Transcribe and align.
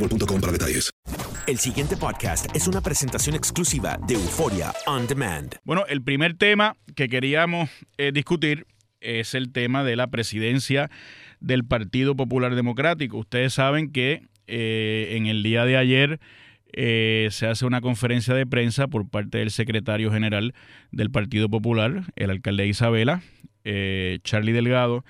boostmobile.com 0.00 0.40
para 0.40 0.52
detalles. 0.52 0.90
El 1.46 1.58
siguiente 1.58 1.96
podcast 1.96 2.54
es 2.54 2.66
una 2.68 2.80
presentación 2.80 3.36
exclusiva 3.36 3.98
de 4.06 4.14
Euforia 4.14 4.72
On 4.86 5.06
Demand. 5.06 5.56
Bueno, 5.64 5.84
el 5.88 6.02
primer 6.02 6.34
tema 6.34 6.76
que 6.94 7.08
queríamos 7.08 7.70
eh, 7.98 8.12
discutir 8.12 8.66
es 9.00 9.34
el 9.34 9.52
tema 9.52 9.84
de 9.84 9.96
la 9.96 10.08
presidencia 10.08 10.90
del 11.40 11.64
Partido 11.64 12.14
Popular 12.16 12.54
Democrático. 12.54 13.18
Ustedes 13.18 13.54
saben 13.54 13.90
que 13.92 14.26
eh, 14.46 15.16
en 15.16 15.26
el 15.26 15.42
día 15.42 15.64
de 15.64 15.76
ayer 15.76 16.20
eh, 16.72 17.28
se 17.30 17.46
hace 17.46 17.66
una 17.66 17.80
conferencia 17.80 18.34
de 18.34 18.46
prensa 18.46 18.88
por 18.88 19.08
parte 19.08 19.38
del 19.38 19.50
secretario 19.50 20.12
general 20.12 20.54
del 20.92 21.10
Partido 21.10 21.48
Popular, 21.48 22.04
el 22.16 22.30
alcalde 22.30 22.64
de 22.64 22.68
Isabela, 22.68 23.22
eh, 23.64 24.18
Charlie 24.22 24.52
Delgado, 24.52 25.04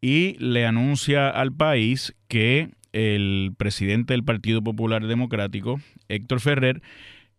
y 0.00 0.36
le 0.38 0.66
anuncia 0.66 1.28
al 1.28 1.52
país 1.52 2.14
que 2.28 2.70
el 2.92 3.52
presidente 3.56 4.14
del 4.14 4.24
Partido 4.24 4.62
Popular 4.62 5.06
Democrático, 5.06 5.80
Héctor 6.08 6.40
Ferrer, 6.40 6.82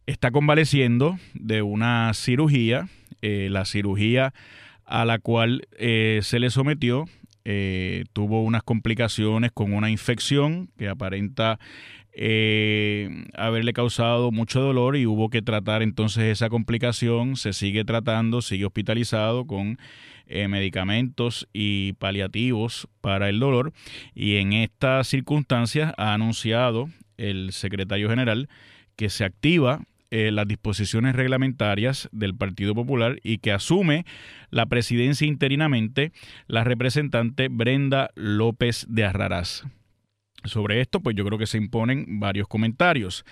está 0.05 0.31
convaleciendo 0.31 1.17
de 1.33 1.61
una 1.61 2.13
cirugía, 2.13 2.87
eh, 3.21 3.47
la 3.49 3.65
cirugía 3.65 4.33
a 4.85 5.05
la 5.05 5.19
cual 5.19 5.67
eh, 5.77 6.19
se 6.23 6.39
le 6.39 6.49
sometió, 6.49 7.05
eh, 7.45 8.05
tuvo 8.13 8.41
unas 8.43 8.63
complicaciones 8.63 9.51
con 9.51 9.73
una 9.73 9.89
infección 9.89 10.69
que 10.77 10.87
aparenta 10.87 11.59
eh, 12.13 13.25
haberle 13.33 13.73
causado 13.73 14.31
mucho 14.31 14.61
dolor 14.61 14.95
y 14.95 15.07
hubo 15.07 15.29
que 15.29 15.41
tratar 15.41 15.81
entonces 15.81 16.25
esa 16.25 16.49
complicación, 16.49 17.35
se 17.35 17.53
sigue 17.53 17.83
tratando, 17.85 18.41
sigue 18.41 18.65
hospitalizado 18.65 19.47
con 19.47 19.79
eh, 20.27 20.47
medicamentos 20.47 21.47
y 21.53 21.93
paliativos 21.93 22.87
para 23.01 23.29
el 23.29 23.39
dolor 23.39 23.73
y 24.13 24.37
en 24.37 24.53
estas 24.53 25.07
circunstancias 25.07 25.93
ha 25.97 26.13
anunciado 26.13 26.89
el 27.17 27.51
secretario 27.51 28.09
general 28.09 28.49
que 28.95 29.09
se 29.09 29.25
activa 29.25 29.81
eh, 30.15 30.31
las 30.31 30.47
disposiciones 30.47 31.15
reglamentarias 31.15 32.07
del 32.11 32.35
Partido 32.35 32.75
Popular 32.75 33.19
y 33.23 33.39
que 33.39 33.51
asume 33.51 34.05
la 34.51 34.67
presidencia 34.67 35.25
interinamente 35.25 36.11
la 36.45 36.63
representante 36.63 37.47
Brenda 37.47 38.11
López 38.13 38.85
de 38.87 39.05
Arrarás. 39.05 39.65
Sobre 40.43 40.81
esto, 40.81 40.99
pues 40.99 41.15
yo 41.15 41.25
creo 41.25 41.39
que 41.39 41.47
se 41.47 41.57
imponen 41.57 42.19
varios 42.19 42.47
comentarios. 42.47 43.25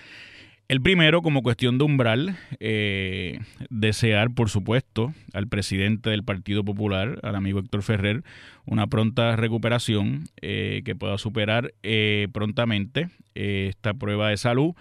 El 0.72 0.80
primero, 0.80 1.22
como 1.22 1.44
cuestión 1.44 1.78
de 1.78 1.84
umbral, 1.84 2.38
eh, 2.62 3.40
desear, 3.70 4.34
por 4.34 4.50
supuesto, 4.50 5.14
al 5.34 5.50
presidente 5.50 6.12
del 6.12 6.24
Partido 6.24 6.64
Popular, 6.64 7.20
al 7.24 7.36
amigo 7.36 7.60
Héctor 7.60 7.84
Ferrer, 7.84 8.24
una 8.66 8.88
pronta 8.88 9.36
recuperación, 9.36 10.30
eh, 10.42 10.82
que 10.86 10.96
pueda 10.96 11.18
superar 11.18 11.74
eh, 11.84 12.30
prontamente 12.32 13.10
esta 13.36 13.94
prueba 13.96 14.30
de 14.30 14.38
salud 14.38 14.74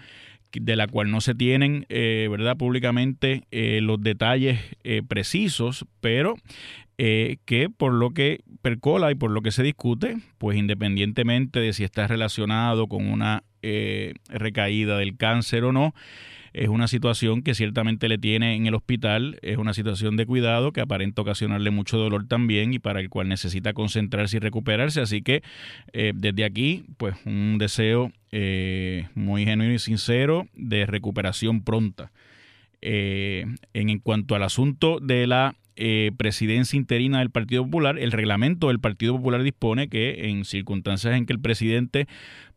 de 0.53 0.77
la 0.77 0.87
cual 0.87 1.11
no 1.11 1.19
se 1.19 1.35
tienen, 1.35 1.85
¿verdad?, 1.89 2.55
públicamente 2.55 3.43
los 3.51 4.01
detalles 4.01 4.59
precisos, 5.09 5.85
pero 5.99 6.35
eh, 7.03 7.37
que 7.45 7.67
por 7.67 7.93
lo 7.93 8.11
que 8.11 8.41
percola 8.61 9.09
y 9.09 9.15
por 9.15 9.31
lo 9.31 9.41
que 9.41 9.49
se 9.49 9.63
discute, 9.63 10.17
pues 10.37 10.55
independientemente 10.55 11.59
de 11.59 11.73
si 11.73 11.83
está 11.83 12.05
relacionado 12.05 12.85
con 12.85 13.07
una 13.07 13.43
eh, 13.63 14.13
recaída 14.29 14.99
del 14.99 15.17
cáncer 15.17 15.63
o 15.63 15.71
no, 15.71 15.95
es 16.53 16.69
una 16.69 16.87
situación 16.87 17.41
que 17.41 17.55
ciertamente 17.55 18.07
le 18.07 18.19
tiene 18.19 18.55
en 18.55 18.67
el 18.67 18.75
hospital, 18.75 19.39
es 19.41 19.57
una 19.57 19.73
situación 19.73 20.15
de 20.15 20.27
cuidado 20.27 20.73
que 20.73 20.81
aparenta 20.81 21.23
ocasionarle 21.23 21.71
mucho 21.71 21.97
dolor 21.97 22.27
también 22.27 22.71
y 22.71 22.77
para 22.77 22.99
el 22.99 23.09
cual 23.09 23.29
necesita 23.29 23.73
concentrarse 23.73 24.37
y 24.37 24.39
recuperarse. 24.39 25.01
Así 25.01 25.23
que 25.23 25.41
eh, 25.93 26.11
desde 26.13 26.45
aquí, 26.45 26.85
pues 26.97 27.15
un 27.25 27.57
deseo 27.57 28.11
muy 29.15 29.45
genuino 29.45 29.73
y 29.73 29.79
sincero 29.79 30.45
de 30.53 30.85
recuperación 30.85 31.63
pronta. 31.63 32.11
En 32.83 33.99
cuanto 34.03 34.35
al 34.35 34.43
asunto 34.43 34.99
de 34.99 35.27
la 35.27 35.55
eh, 35.75 36.11
presidencia 36.17 36.77
interina 36.77 37.19
del 37.19 37.29
Partido 37.29 37.63
Popular, 37.63 37.97
el 37.97 38.11
reglamento 38.11 38.67
del 38.67 38.79
Partido 38.79 39.15
Popular 39.15 39.41
dispone 39.43 39.87
que 39.87 40.29
en 40.29 40.45
circunstancias 40.45 41.15
en 41.15 41.25
que 41.25 41.33
el 41.33 41.39
presidente, 41.39 42.07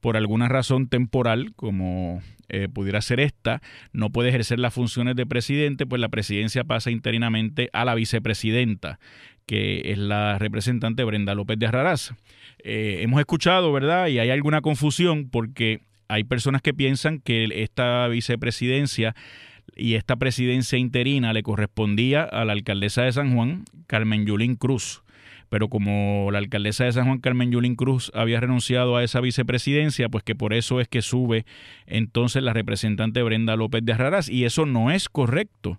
por 0.01 0.17
alguna 0.17 0.49
razón 0.49 0.89
temporal, 0.89 1.53
como 1.55 2.23
eh, 2.49 2.69
pudiera 2.73 3.01
ser 3.01 3.21
esta, 3.21 3.63
no 3.93 4.11
puede 4.11 4.29
ejercer 4.31 4.59
las 4.59 4.75
funciones 4.75 5.17
de 5.17 5.27
presidente, 5.27 5.87
pues 5.87 6.01
la 6.01 6.09
presidencia 6.09 6.65
pasa 6.65 6.91
interinamente 6.91 7.71
a 7.73 7.85
la 7.85 7.95
vicepresidenta, 7.95 8.99
que 9.47 9.93
es 9.93 9.99
la 9.99 10.39
representante 10.39 11.05
Brenda 11.05 11.35
López 11.35 11.59
de 11.59 11.67
Arraraz. 11.67 12.15
Eh, 12.63 12.99
hemos 13.03 13.21
escuchado, 13.21 13.73
¿verdad? 13.73 14.09
Y 14.09 14.19
hay 14.19 14.31
alguna 14.31 14.61
confusión 14.61 15.29
porque 15.31 15.83
hay 16.09 16.25
personas 16.25 16.63
que 16.63 16.75
piensan 16.75 17.21
que 17.21 17.49
esta 17.63 18.09
vicepresidencia 18.09 19.15
y 19.77 19.95
esta 19.95 20.17
presidencia 20.17 20.79
interina 20.79 21.33
le 21.33 21.43
correspondía 21.43 22.23
a 22.23 22.45
la 22.45 22.53
alcaldesa 22.53 23.03
de 23.03 23.13
San 23.13 23.35
Juan, 23.35 23.65
Carmen 23.87 24.27
Yulín 24.27 24.57
Cruz. 24.57 25.03
Pero 25.51 25.69
como 25.69 26.31
la 26.33 26.39
alcaldesa 26.39 26.85
de 26.85 26.93
San 26.93 27.07
Juan, 27.07 27.19
Carmen 27.19 27.53
Yulín 27.53 27.77
Cruz, 27.77 28.11
había 28.15 28.41
renunciado 28.41 28.97
a 28.97 29.05
esa 29.05 29.21
vicepresidencia, 29.21 30.09
pues 30.09 30.25
que 30.25 30.35
por 30.35 30.53
eso 30.53 30.81
es 30.81 30.89
que 30.89 31.03
sube 31.03 31.45
entonces 31.87 32.43
la 32.43 32.53
representante 32.53 33.23
Brenda 33.23 33.55
López 33.55 33.85
de 33.85 33.93
Arraraz. 33.93 34.29
Y 34.29 34.47
eso 34.47 34.67
no 34.67 34.91
es 34.91 35.09
correcto. 35.09 35.79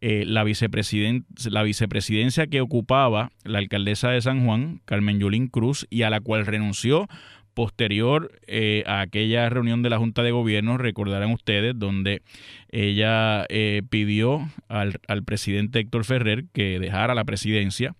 Eh, 0.00 0.24
la, 0.26 0.44
vicepresiden 0.44 1.24
la 1.48 1.62
vicepresidencia 1.62 2.46
que 2.48 2.60
ocupaba 2.60 3.30
la 3.44 3.60
alcaldesa 3.60 4.10
de 4.10 4.20
San 4.20 4.44
Juan, 4.44 4.82
Carmen 4.84 5.18
Yulín 5.18 5.46
Cruz, 5.46 5.86
y 5.88 6.02
a 6.02 6.10
la 6.10 6.20
cual 6.20 6.44
renunció 6.44 7.08
posterior 7.54 8.32
eh, 8.46 8.82
a 8.86 9.00
aquella 9.00 9.48
reunión 9.48 9.82
de 9.82 9.90
la 9.90 9.98
Junta 9.98 10.22
de 10.22 10.32
Gobierno, 10.32 10.76
recordarán 10.76 11.30
ustedes, 11.30 11.78
donde 11.78 12.22
ella 12.70 13.46
eh, 13.48 13.82
pidió 13.88 14.48
al, 14.68 14.98
presidente 15.24 15.78
Héctor 15.78 16.04
Ferrer 16.04 16.44
que 16.52 16.78
dejara 16.78 17.14
la 17.14 17.24
presidencia 17.24 17.94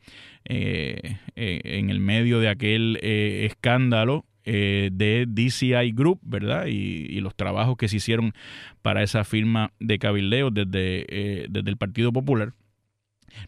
eh, 0.45 1.17
en 1.37 1.91
el 1.91 2.01
medio 2.01 2.41
de 2.41 2.49
aquel 2.49 2.99
escándalo 3.03 4.25
de 4.45 5.25
DCI 5.27 5.93
Group, 5.93 6.21
¿verdad? 6.23 6.67
Y, 6.67 7.19
los 7.21 7.35
trabajos 7.35 7.79
que 7.79 7.89
se 7.89 7.97
hicieron 7.97 8.35
para 8.83 9.03
esa 9.03 9.25
firma 9.25 9.71
de 9.81 9.99
cabildeo 9.99 10.51
desde, 10.51 11.47
desde 11.49 11.71
el 11.71 11.79
Partido 11.79 12.12
Popular. 12.12 12.53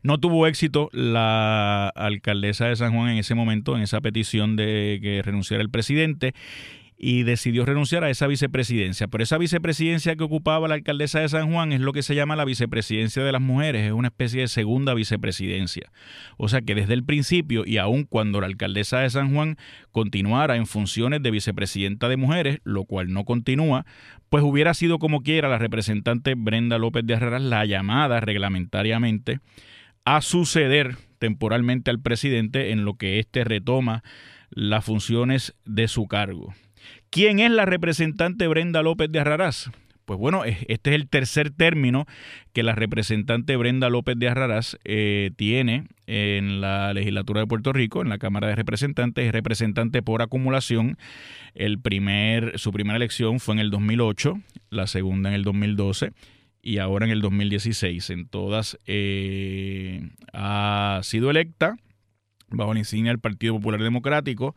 No 0.03 0.19
tuvo 0.19 0.47
éxito 0.47 0.89
la 0.93 1.89
alcaldesa 1.89 2.67
de 2.67 2.77
San 2.77 2.95
Juan 2.95 3.11
en 3.11 3.19
ese 3.19 3.35
momento, 3.35 3.77
en 3.77 3.83
esa 3.83 4.01
petición 4.01 4.57
de 4.57 4.99
que 5.03 5.23
renunciara 5.23 5.63
el 5.63 5.71
presidente 5.71 6.35
y 6.99 7.25
decidió 7.25 7.67
renunciar 7.67 8.05
a 8.05 8.11
esa 8.11 8.27
vicepresidencia. 8.27 9.07
Pero 9.09 9.23
esa 9.23 9.39
vicepresidencia 9.39 10.17
que 10.17 10.25
ocupaba 10.25 10.69
la 10.69 10.75
alcaldesa 10.75 11.21
de 11.21 11.29
San 11.29 11.53
Juan 11.53 11.73
es 11.73 11.81
lo 11.81 11.93
que 11.93 12.03
se 12.03 12.15
llama 12.15 12.37
la 12.37 12.45
vicepresidencia 12.45 13.23
de 13.23 13.33
las 13.33 13.43
mujeres, 13.43 13.87
es 13.87 13.93
una 13.93 14.09
especie 14.09 14.41
de 14.41 14.49
segunda 14.49 14.95
vicepresidencia. 14.95 15.93
O 16.37 16.49
sea 16.49 16.63
que 16.63 16.75
desde 16.75 16.95
el 16.95 17.05
principio 17.05 17.65
y 17.67 17.77
aun 17.77 18.05
cuando 18.05 18.41
la 18.41 18.47
alcaldesa 18.47 19.01
de 19.01 19.11
San 19.11 19.35
Juan 19.35 19.57
continuara 19.93 20.57
en 20.57 20.67
funciones 20.67 21.23
de 21.23 21.31
vicepresidenta 21.31 22.09
de 22.09 22.17
mujeres, 22.17 22.61
lo 22.65 22.85
cual 22.85 23.13
no 23.13 23.25
continúa, 23.25 23.85
pues 24.31 24.43
hubiera 24.43 24.73
sido 24.75 24.99
como 24.99 25.23
quiera 25.23 25.49
la 25.49 25.59
representante 25.59 26.35
Brenda 26.35 26.79
López 26.79 27.05
de 27.05 27.15
Herrera 27.15 27.39
la 27.39 27.65
llamada 27.67 28.21
reglamentariamente 28.21 29.41
a 30.07 30.23
suceder 30.23 30.97
temporalmente 31.19 31.91
al 31.91 32.01
presidente 32.01 32.71
en 32.71 32.85
lo 32.85 32.95
que 32.95 33.19
éste 33.19 33.45
retoma 33.45 34.03
las 34.51 34.85
funciones 34.85 35.55
de 35.65 35.89
su 35.89 36.07
cargo. 36.07 36.55
¿Quién 37.11 37.41
es 37.41 37.51
la 37.51 37.67
representante 37.67 38.47
Brenda 38.47 38.83
López 38.83 39.11
de 39.11 39.19
Arrarás? 39.19 39.71
Pues 40.05 40.21
bueno, 40.21 40.45
este 40.45 40.91
es 40.91 40.97
el 40.97 41.09
tercer 41.09 41.51
término 41.51 42.07
que 42.53 42.63
la 42.63 42.77
representante 42.77 43.57
Brenda 43.57 43.91
López 43.91 44.17
de 44.17 44.29
Arrarás 44.29 44.79
eh, 44.85 45.33
tiene 45.35 45.89
en 46.07 46.61
la 46.61 46.95
legislatura 46.95 47.41
de 47.41 47.49
Puerto 47.49 47.73
Rico, 47.73 48.03
en 48.03 48.09
la 48.09 48.19
Cámara 48.19 48.47
de 48.47 48.55
Representantes, 48.55 49.27
es 49.27 49.33
representante 49.33 50.03
por 50.03 50.23
acumulación. 50.23 50.97
El 51.55 51.81
primer, 51.81 52.57
su 52.61 52.71
primera 52.71 52.97
elección 52.97 53.41
fue 53.41 53.57
en 53.57 53.59
el 53.59 53.71
2008, 53.73 54.39
la 54.71 54.87
segunda 54.87 55.31
en 55.31 55.35
el 55.35 55.43
2012 55.43 56.13
y 56.67 56.79
ahora 56.79 57.07
en 57.07 57.13
el 57.13 57.21
2016. 57.21 58.11
En 58.11 58.27
todas 58.27 58.77
eh, 58.87 60.11
ha 60.33 60.99
sido 61.05 61.31
electa 61.31 61.77
bajo 62.49 62.75
la 62.75 62.81
insignia 62.81 63.13
del 63.13 63.21
Partido 63.21 63.55
Popular 63.55 63.83
Democrático, 63.83 64.55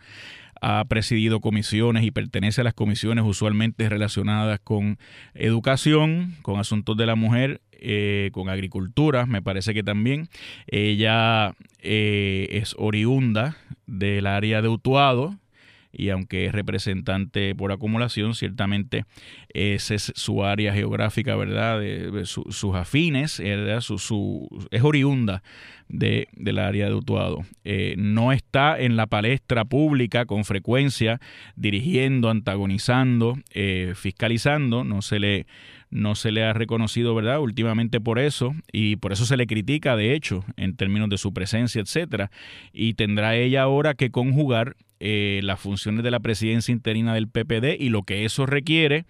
ha 0.61 0.83
presidido 0.85 1.39
comisiones 1.39 2.03
y 2.03 2.11
pertenece 2.11 2.61
a 2.61 2.63
las 2.63 2.73
comisiones 2.73 3.23
usualmente 3.25 3.87
relacionadas 3.89 4.59
con 4.59 4.97
educación, 5.33 6.35
con 6.41 6.59
asuntos 6.59 6.97
de 6.97 7.05
la 7.05 7.15
mujer, 7.15 7.61
eh, 7.71 8.29
con 8.33 8.49
agricultura, 8.49 9.25
me 9.25 9.41
parece 9.41 9.73
que 9.73 9.83
también. 9.83 10.29
Ella 10.67 11.55
eh, 11.79 12.47
es 12.51 12.75
oriunda 12.77 13.55
del 13.87 14.27
área 14.27 14.61
de 14.61 14.67
Utuado, 14.67 15.35
y 15.91 16.09
aunque 16.09 16.45
es 16.45 16.51
representante 16.51 17.55
por 17.55 17.71
acumulación, 17.71 18.35
ciertamente 18.35 19.05
esa 19.53 19.95
es 19.95 20.11
su 20.15 20.43
área 20.43 20.73
geográfica, 20.73 21.35
¿verdad? 21.35 21.81
Sus 22.25 22.75
afines, 22.75 23.39
¿verdad? 23.39 23.81
Su, 23.81 24.47
es 24.71 24.83
oriunda 24.83 25.41
de, 25.87 26.27
del 26.33 26.59
área 26.59 26.87
de 26.87 26.93
Utuado. 26.93 27.43
Eh, 27.63 27.95
no 27.97 28.31
está 28.31 28.79
en 28.79 28.95
la 28.95 29.07
palestra 29.07 29.65
pública 29.65 30.25
con 30.25 30.45
frecuencia, 30.45 31.19
dirigiendo, 31.55 32.29
antagonizando, 32.29 33.37
eh, 33.53 33.93
fiscalizando, 33.95 34.83
no 34.83 35.01
se 35.01 35.19
le 35.19 35.47
no 35.91 36.13
se 36.13 36.31
le 36.31 36.43
ha 36.43 36.53
reconocido, 36.53 37.15
¿verdad? 37.15 37.39
Últimamente 37.39 37.99
por 37.99 38.19
eso, 38.19 38.53
y 38.71 38.97
por 38.97 39.11
eso 39.11 39.25
se 39.25 39.37
le 39.37 39.47
critica, 39.47 39.95
de 39.95 40.13
hecho, 40.13 40.45
en 40.55 40.75
términos 40.75 41.09
de 41.09 41.17
su 41.17 41.33
presencia, 41.33 41.81
etcétera. 41.81 42.29
Y 42.71 42.93
tendrá 42.93 43.35
ella 43.35 43.63
ahora 43.63 43.95
que 43.95 44.11
conjugar 44.11 44.75
eh, 44.99 45.39
las 45.43 45.59
funciones 45.59 46.03
de 46.03 46.11
la 46.11 46.19
presidencia 46.19 46.71
interina 46.71 47.13
del 47.13 47.27
PPD 47.27 47.79
y 47.79 47.89
lo 47.89 48.03
que 48.03 48.25
eso 48.25 48.45
requiere 48.45 49.05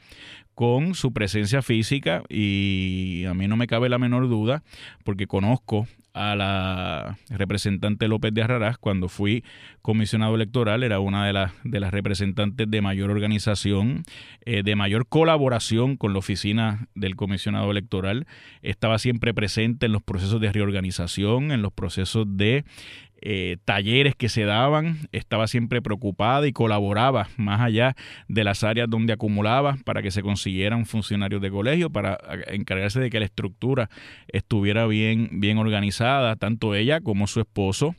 con 0.59 0.93
su 0.93 1.13
presencia 1.13 1.61
física 1.61 2.23
y 2.27 3.23
a 3.29 3.33
mí 3.33 3.47
no 3.47 3.55
me 3.55 3.65
cabe 3.65 3.87
la 3.87 3.97
menor 3.97 4.27
duda 4.27 4.61
porque 5.05 5.25
conozco 5.25 5.87
a 6.13 6.35
la 6.35 7.17
representante 7.29 8.09
López 8.09 8.33
de 8.33 8.41
Arrarás 8.41 8.77
cuando 8.77 9.07
fui 9.07 9.45
comisionado 9.81 10.35
electoral 10.35 10.83
era 10.83 10.99
una 10.99 11.25
de 11.25 11.31
las 11.31 11.53
de 11.63 11.79
las 11.79 11.91
representantes 11.91 12.69
de 12.69 12.81
mayor 12.81 13.09
organización 13.09 14.03
eh, 14.43 14.61
de 14.63 14.75
mayor 14.75 15.07
colaboración 15.07 15.95
con 15.95 16.11
la 16.11 16.19
oficina 16.19 16.87
del 16.93 17.15
comisionado 17.15 17.71
electoral. 17.71 18.27
Estaba 18.61 18.99
siempre 18.99 19.33
presente 19.33 19.85
en 19.85 19.93
los 19.93 20.03
procesos 20.03 20.41
de 20.41 20.51
reorganización 20.51 21.51
en 21.51 21.61
los 21.61 21.71
procesos 21.71 22.25
de 22.27 22.65
eh, 23.21 23.57
talleres 23.65 24.15
que 24.15 24.29
se 24.29 24.43
daban, 24.43 24.97
estaba 25.11 25.47
siempre 25.47 25.81
preocupada 25.81 26.47
y 26.47 26.53
colaboraba 26.53 27.27
más 27.37 27.61
allá 27.61 27.95
de 28.27 28.43
las 28.43 28.63
áreas 28.63 28.89
donde 28.89 29.13
acumulaba 29.13 29.77
para 29.85 30.01
que 30.01 30.11
se 30.11 30.21
consiguieran 30.21 30.85
funcionarios 30.85 31.41
de 31.41 31.51
colegio, 31.51 31.89
para 31.89 32.17
encargarse 32.47 32.99
de 32.99 33.09
que 33.09 33.19
la 33.19 33.25
estructura 33.25 33.89
estuviera 34.27 34.85
bien, 34.85 35.39
bien 35.39 35.57
organizada, 35.57 36.35
tanto 36.35 36.75
ella 36.75 37.01
como 37.01 37.27
su 37.27 37.39
esposo, 37.39 37.95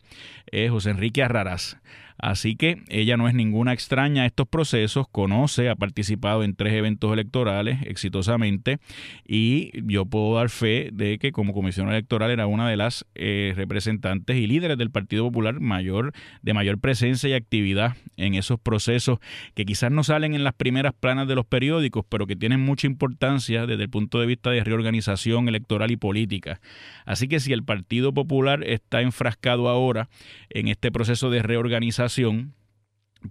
eh, 0.51 0.69
José 0.69 0.91
Enrique 0.91 1.23
Arraraz. 1.23 1.77
Así 2.21 2.55
que 2.55 2.83
ella 2.89 3.17
no 3.17 3.29
es 3.29 3.35
ninguna 3.35 3.73
extraña 3.73 4.25
a 4.25 4.27
estos 4.27 4.47
procesos, 4.47 5.07
conoce, 5.09 5.71
ha 5.71 5.75
participado 5.75 6.45
en 6.45 6.55
tres 6.55 6.75
eventos 6.75 7.11
electorales 7.13 7.79
exitosamente 7.87 8.79
y 9.27 9.71
yo 9.91 10.05
puedo 10.05 10.35
dar 10.35 10.51
fe 10.51 10.91
de 10.93 11.19
que 11.19 11.33
como 11.33 11.55
comisión 11.55 11.89
electoral 11.89 12.31
era 12.31 12.47
una 12.47 12.69
de 12.69 12.77
las 12.77 13.07
eh, 13.15 13.55
representantes 13.57 14.37
y 14.37 14.47
líderes 14.47 14.77
del 14.77 14.91
Partido 14.91 15.25
Popular 15.25 15.61
mayor, 15.61 16.13
de 16.43 16.53
mayor 16.53 16.79
presencia 16.79 17.31
y 17.31 17.33
actividad 17.33 17.97
en 18.19 18.35
esos 18.35 18.61
procesos 18.61 19.19
que 19.55 19.65
quizás 19.65 19.91
no 19.91 20.05
salen 20.05 20.35
en 20.35 20.45
las 20.45 20.53
primeras 20.53 20.93
planas 20.93 21.27
de 21.27 21.35
los 21.35 21.47
periódicos, 21.47 22.05
pero 22.07 22.27
que 22.27 22.37
tienen 22.37 22.61
mucha 22.61 22.87
importancia 22.87 23.65
desde 23.65 23.85
el 23.85 23.91
punto 23.91 24.21
de 24.21 24.27
vista 24.27 24.51
de 24.51 24.63
reorganización 24.63 25.49
electoral 25.49 25.91
y 25.91 25.97
política. 25.97 26.61
Así 27.07 27.29
que 27.29 27.41
si 27.41 27.55
el 27.55 27.65
Partido 27.65 28.13
Popular 28.13 28.63
está 28.65 29.01
enfrascado 29.01 29.71
ahora 29.71 30.11
en 30.51 30.69
este 30.69 30.93
proceso 30.93 31.31
de 31.31 31.43
reorganización, 31.43 32.10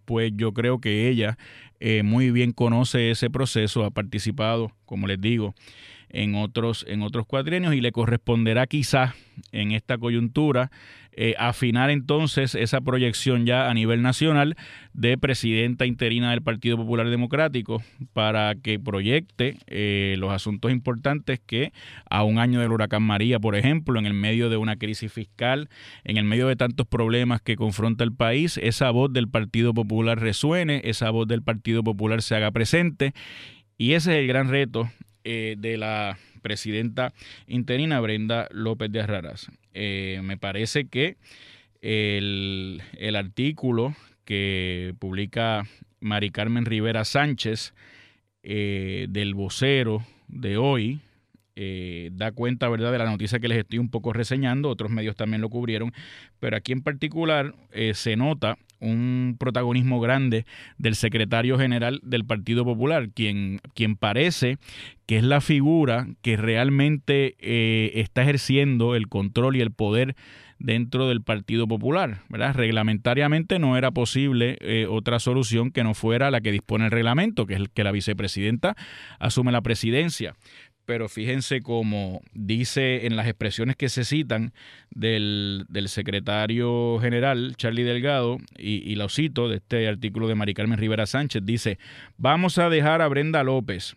pues 0.05 0.31
yo 0.35 0.53
creo 0.53 0.79
que 0.79 1.09
ella 1.09 1.37
eh, 1.79 2.03
muy 2.03 2.31
bien 2.31 2.51
conoce 2.51 3.11
ese 3.11 3.29
proceso, 3.29 3.85
ha 3.85 3.91
participado, 3.91 4.71
como 4.85 5.07
les 5.07 5.19
digo, 5.19 5.55
en 6.09 6.35
otros, 6.35 6.85
en 6.87 7.01
otros 7.01 7.25
cuatrienios 7.25 7.73
y 7.75 7.81
le 7.81 7.91
corresponderá 7.91 8.67
quizá 8.67 9.15
en 9.51 9.71
esta 9.71 9.97
coyuntura 9.97 10.71
eh, 11.21 11.35
afinar 11.37 11.89
entonces 11.89 12.55
esa 12.55 12.79
proyección 12.79 13.45
ya 13.45 13.69
a 13.69 13.73
nivel 13.73 14.01
nacional 14.01 14.55
de 14.93 15.17
presidenta 15.17 15.85
interina 15.85 16.31
del 16.31 16.41
Partido 16.41 16.77
Popular 16.77 17.09
Democrático 17.09 17.83
para 18.13 18.55
que 18.55 18.79
proyecte 18.79 19.57
eh, 19.67 20.15
los 20.17 20.31
asuntos 20.31 20.71
importantes 20.71 21.41
que 21.45 21.73
a 22.09 22.23
un 22.23 22.39
año 22.39 22.61
del 22.61 22.71
huracán 22.71 23.03
María, 23.03 23.37
por 23.37 23.57
ejemplo, 23.57 23.99
en 23.99 24.05
el 24.05 24.13
medio 24.13 24.49
de 24.49 24.55
una 24.55 24.77
crisis 24.77 25.11
fiscal, 25.11 25.67
en 26.05 26.15
el 26.15 26.23
medio 26.23 26.47
de 26.47 26.55
tantos 26.55 26.87
problemas 26.87 27.41
que 27.41 27.57
confronta 27.57 28.05
el 28.05 28.13
país, 28.13 28.57
esa 28.57 28.89
voz 28.91 29.11
del 29.11 29.27
Partido 29.27 29.73
Popular 29.73 30.21
resuene, 30.21 30.79
esa 30.85 31.09
voz 31.09 31.27
del 31.27 31.43
Partido 31.43 31.83
Popular 31.83 32.21
se 32.21 32.35
haga 32.35 32.51
presente. 32.51 33.11
Y 33.77 33.91
ese 33.91 34.13
es 34.13 34.19
el 34.19 34.27
gran 34.27 34.47
reto 34.47 34.89
eh, 35.25 35.55
de 35.57 35.75
la 35.75 36.17
presidenta 36.39 37.13
interina 37.47 37.99
Brenda 37.99 38.47
López 38.51 38.91
de 38.91 39.01
Arraras. 39.01 39.51
Eh, 39.73 40.21
me 40.23 40.37
parece 40.37 40.87
que 40.87 41.17
el, 41.81 42.81
el, 42.97 43.15
artículo 43.15 43.95
que 44.25 44.93
publica 44.99 45.65
Mari 45.99 46.31
Carmen 46.31 46.65
Rivera 46.65 47.05
Sánchez 47.05 47.73
eh, 48.43 49.07
del 49.09 49.33
vocero 49.33 50.03
de 50.27 50.57
hoy, 50.57 51.01
eh, 51.55 52.09
da 52.13 52.31
cuenta 52.31 52.69
¿verdad? 52.69 52.91
de 52.91 52.97
la 52.97 53.09
noticia 53.09 53.39
que 53.39 53.47
les 53.47 53.59
estoy 53.59 53.79
un 53.79 53.89
poco 53.89 54.13
reseñando, 54.13 54.69
otros 54.69 54.91
medios 54.91 55.15
también 55.15 55.41
lo 55.41 55.49
cubrieron, 55.49 55.93
pero 56.39 56.57
aquí 56.57 56.71
en 56.71 56.81
particular 56.81 57.53
se 57.93 58.15
nota 58.15 58.57
un 58.79 59.35
protagonismo 59.39 59.99
grande 59.99 60.45
del 60.77 60.95
secretario 60.95 61.57
general 61.57 61.99
del 62.03 62.25
Partido 62.25 62.65
Popular, 62.65 63.09
quien, 63.09 63.59
quien 63.73 63.95
parece 63.95 64.57
que 65.05 65.17
es 65.17 65.23
la 65.23 65.41
figura 65.41 66.07
que 66.21 66.37
realmente 66.37 67.35
eh, 67.39 67.91
está 67.95 68.21
ejerciendo 68.21 68.95
el 68.95 69.07
control 69.07 69.55
y 69.55 69.61
el 69.61 69.71
poder 69.71 70.15
dentro 70.59 71.07
del 71.07 71.21
Partido 71.21 71.67
Popular. 71.67 72.19
¿verdad? 72.29 72.53
Reglamentariamente 72.53 73.59
no 73.59 73.77
era 73.77 73.91
posible 73.91 74.57
otra 74.89 75.19
solución 75.19 75.71
que 75.71 75.83
no 75.83 75.93
fuera 75.93 76.31
la 76.31 76.41
que 76.41 76.51
dispone 76.51 76.85
el 76.85 76.91
reglamento, 76.91 77.45
que 77.45 77.55
es 77.55 77.59
el 77.59 77.69
que 77.71 77.83
la 77.83 77.91
vicepresidenta 77.91 78.75
asume 79.19 79.51
la 79.51 79.61
presidencia 79.61 80.35
pero 80.89 81.07
fíjense 81.07 81.61
cómo 81.61 82.23
dice 82.33 83.05
en 83.05 83.15
las 83.15 83.27
expresiones 83.27 83.75
que 83.75 83.89
se 83.89 84.03
citan 84.03 84.53
del, 84.89 85.67
secretario 85.85 86.97
general, 86.99 87.53
Charlie 87.57 87.83
Delgado, 87.83 88.39
y, 88.57 88.77
y 88.91 88.95
lo 88.95 89.07
cito 89.07 89.49
de 89.49 89.57
este 89.57 89.87
artículo 89.87 90.27
de 90.27 90.33
Mari 90.33 90.55
Carmen 90.55 90.79
Rivera 90.79 91.05
Sánchez, 91.05 91.43
dice, 91.45 91.77
vamos 92.17 92.57
a 92.57 92.69
dejar 92.69 93.03
a 93.03 93.07
Brenda 93.07 93.43
López, 93.43 93.95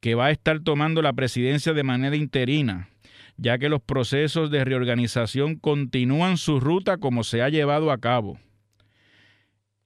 que 0.00 0.14
va 0.14 0.26
a 0.26 0.30
estar 0.30 0.60
tomando 0.60 1.00
la 1.00 1.14
presidencia 1.14 1.72
de 1.72 1.82
manera 1.82 2.14
interina, 2.14 2.90
ya 3.38 3.56
que 3.56 3.70
los 3.70 3.80
procesos 3.80 4.50
de 4.50 4.66
reorganización 4.66 5.56
continúan 5.56 6.36
su 6.36 6.60
ruta 6.60 6.98
como 6.98 7.24
se 7.24 7.40
ha 7.40 7.48
llevado 7.48 7.90
a 7.90 7.96
cabo. 7.96 8.38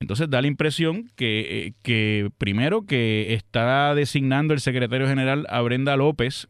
Entonces 0.03 0.29
da 0.29 0.43
la 0.43 0.49
impresión 0.49 1.11
que, 1.17 1.67
eh, 1.67 1.73
que, 1.83 2.29
primero 2.37 2.85
que 2.85 3.33
está 3.35 3.95
designando 3.95 4.53
el 4.53 4.61
secretario 4.61 5.07
general 5.07 5.47
a 5.49 5.61
Brenda 5.63 5.97
López 5.97 6.49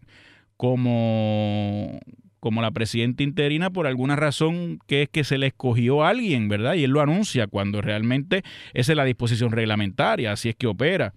como, 0.57 2.01
como 2.41 2.63
la 2.63 2.71
presidenta 2.71 3.23
interina 3.23 3.71
por 3.71 3.87
alguna 3.87 4.17
razón 4.17 4.79
que 4.87 5.03
es 5.03 5.09
que 5.11 5.23
se 5.23 5.37
le 5.37 5.49
escogió 5.49 6.03
a 6.03 6.09
alguien, 6.09 6.49
¿verdad? 6.49 6.75
Y 6.75 6.85
él 6.85 6.91
lo 6.93 7.03
anuncia 7.03 7.47
cuando 7.47 7.83
realmente 7.83 8.43
esa 8.73 8.93
es 8.93 8.97
la 8.97 9.05
disposición 9.05 9.53
reglamentaria, 9.53 10.33
así 10.33 10.49
es 10.49 10.57
que 10.57 10.67
opera. 10.67 11.13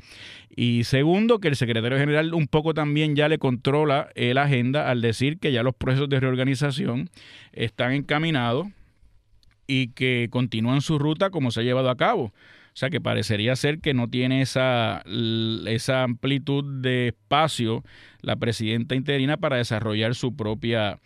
Y 0.56 0.84
segundo, 0.84 1.40
que 1.40 1.48
el 1.48 1.56
secretario 1.56 1.98
general 1.98 2.34
un 2.34 2.48
poco 2.48 2.74
también 2.74 3.16
ya 3.16 3.30
le 3.30 3.38
controla 3.38 4.10
la 4.16 4.44
agenda 4.44 4.90
al 4.90 5.02
decir 5.02 5.40
que 5.40 5.52
ya 5.52 5.64
los 5.64 5.74
procesos 5.74 6.10
de 6.10 6.20
reorganización 6.20 7.10
están 7.54 7.94
encaminados 7.94 8.68
y 9.68 9.90
que 9.90 10.28
continúan 10.32 10.82
su 10.82 11.00
ruta 11.00 11.30
como 11.30 11.52
se 11.52 11.62
ha 11.62 11.64
llevado 11.64 11.90
a 11.90 11.98
cabo. 11.98 12.26
O 12.26 12.78
sea 12.78 12.90
que 12.90 13.00
parecería 13.00 13.56
ser 13.56 13.80
que 13.80 13.94
no 13.94 14.10
tiene 14.10 14.42
esa, 14.42 15.02
esa 15.66 16.04
amplitud 16.04 16.82
de 16.82 17.08
espacio 17.08 17.84
la 18.22 18.36
presidenta 18.36 18.96
interina 18.96 19.38
para 19.38 19.58
desarrollar 19.58 20.14
su 20.14 20.36
propia 20.36 21.00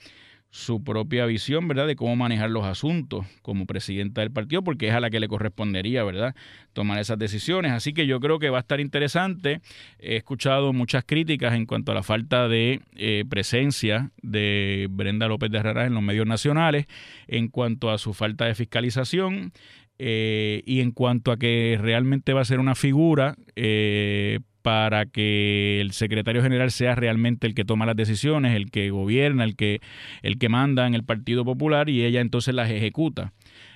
su 0.52 0.84
propia 0.84 1.26
visión, 1.26 1.68
¿verdad?, 1.68 1.86
de 1.86 1.96
cómo 1.96 2.16
manejar 2.16 2.50
los 2.50 2.66
asuntos 2.66 3.26
como 3.42 3.66
presidenta 3.66 4.22
del 4.22 4.32
partido, 4.32 4.64
porque 4.64 4.88
es 4.88 4.94
a 4.94 5.00
la 5.00 5.10
que 5.10 5.20
le 5.20 5.28
correspondería, 5.28 6.04
¿verdad?, 6.04 6.36
tomar 6.74 7.00
esas 7.00 7.20
decisiones. 7.20 7.72
Así 7.72 7.94
que 7.94 8.08
yo 8.08 8.20
creo 8.20 8.40
que 8.40 8.50
va 8.50 8.58
a 8.58 8.62
estar 8.62 8.80
interesante. 8.80 9.62
He 10.00 10.16
escuchado 10.16 10.74
muchas 10.74 11.04
críticas 11.06 11.54
en 11.54 11.66
cuanto 11.66 11.92
a 11.92 11.96
la 11.96 12.04
falta 12.04 12.48
de 12.48 12.82
eh, 12.96 13.26
presencia 13.30 14.12
de 14.24 14.88
Brenda 14.90 15.28
López 15.28 15.52
de 15.52 15.60
Herrera 15.60 15.86
en 15.86 15.94
los 15.94 16.04
medios 16.04 16.26
nacionales, 16.26 16.88
en 17.28 17.50
cuanto 17.50 17.92
a 17.92 18.00
su 18.00 18.14
falta 18.14 18.46
de 18.46 18.56
fiscalización, 18.56 19.54
eh, 20.02 20.64
y 20.66 20.80
en 20.80 20.92
cuanto 20.92 21.32
a 21.32 21.38
que 21.38 21.78
realmente 21.80 22.32
va 22.32 22.40
a 22.40 22.46
ser 22.46 22.60
una 22.60 22.74
figura 22.74 23.36
eh, 23.58 24.40
para 24.62 25.06
que 25.06 25.80
el 25.82 25.92
secretario 25.92 26.42
general 26.42 26.72
sea 26.72 26.96
realmente 26.96 27.48
el 27.48 27.56
que 27.56 27.66
toma 27.66 27.86
las 27.86 27.96
decisiones, 27.96 28.56
el 28.56 28.72
que 28.72 28.90
gobierna, 28.90 29.44
el 29.44 29.56
que, 29.56 29.82
el 30.22 30.38
que 30.38 30.50
manda 30.50 30.88
en 30.88 30.96
el 30.96 31.04
Partido 31.04 31.46
Popular 31.46 31.90
y 31.90 32.04
ella 32.04 32.22
entonces 32.22 32.54
las 32.54 32.70
ejecuta. 32.70 33.32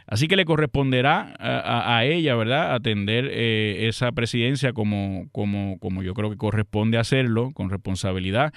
Así 0.05 0.27
que 0.27 0.35
le 0.35 0.43
corresponderá 0.43 1.33
a, 1.39 2.03
ella, 2.03 2.35
¿verdad?, 2.35 2.75
atender 2.75 3.29
eh, 3.31 3.87
esa 3.87 4.11
presidencia 4.11 4.73
como, 4.73 5.27
como, 5.31 5.77
como 5.79 6.03
yo 6.03 6.13
creo 6.13 6.29
que 6.29 6.35
corresponde 6.35 6.97
hacerlo, 6.97 7.51
con 7.53 7.69
responsabilidad. 7.69 8.53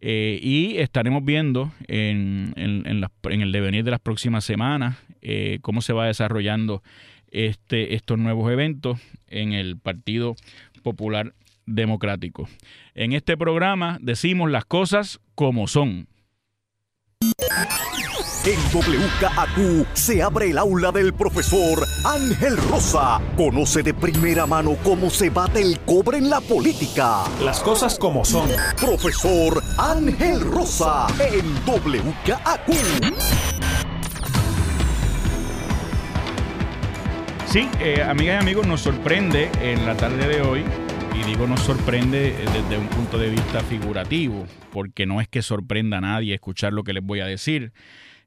Eh, 0.00 0.38
y 0.42 0.78
estaremos 0.78 1.24
viendo 1.24 1.72
en, 1.88 2.52
en, 2.56 2.84
en, 2.86 3.40
el 3.40 3.52
devenir 3.52 3.84
de 3.84 3.90
las 3.90 4.00
próximas 4.00 4.44
semanas 4.44 4.96
eh, 5.22 5.58
cómo 5.60 5.82
se 5.82 5.92
va 5.92 6.06
desarrollando 6.06 6.82
este, 7.32 7.94
estos 7.94 8.16
nuevos 8.16 8.50
eventos 8.52 9.00
en 9.26 9.52
el 9.52 9.76
Partido 9.76 10.36
Popular 10.82 11.34
democrático. 11.68 12.48
En 12.94 13.12
este 13.12 13.36
programa 13.36 13.98
decimos 14.00 14.50
las 14.50 14.64
cosas 14.64 15.20
como 15.34 15.66
son. 15.66 16.08
En 18.44 18.58
WKAQ 18.72 19.86
se 19.92 20.22
abre 20.22 20.50
el 20.50 20.56
aula 20.58 20.90
del 20.90 21.12
profesor 21.12 21.84
Ángel 22.06 22.56
Rosa. 22.56 23.20
Conoce 23.36 23.82
de 23.82 23.92
primera 23.92 24.46
mano 24.46 24.76
cómo 24.82 25.10
se 25.10 25.28
bate 25.28 25.60
el 25.60 25.78
cobre 25.80 26.16
en 26.16 26.30
la 26.30 26.40
política. 26.40 27.24
Las 27.42 27.60
cosas 27.60 27.98
como 27.98 28.24
son. 28.24 28.48
Profesor 28.80 29.62
Ángel 29.76 30.40
Rosa 30.40 31.08
en 31.18 31.44
WKAQ. 31.66 32.72
Sí, 37.46 37.68
eh, 37.80 38.02
amigas 38.02 38.36
y 38.36 38.42
amigos, 38.42 38.66
nos 38.66 38.80
sorprende 38.80 39.50
en 39.60 39.84
la 39.84 39.96
tarde 39.96 40.26
de 40.26 40.40
hoy 40.40 40.64
y 41.18 41.22
digo 41.24 41.46
nos 41.46 41.60
sorprende 41.60 42.34
desde 42.52 42.78
un 42.78 42.86
punto 42.88 43.18
de 43.18 43.30
vista 43.30 43.60
figurativo, 43.60 44.46
porque 44.72 45.06
no 45.06 45.20
es 45.20 45.28
que 45.28 45.42
sorprenda 45.42 45.98
a 45.98 46.00
nadie 46.00 46.34
escuchar 46.34 46.72
lo 46.72 46.84
que 46.84 46.92
les 46.92 47.02
voy 47.02 47.20
a 47.20 47.26
decir. 47.26 47.72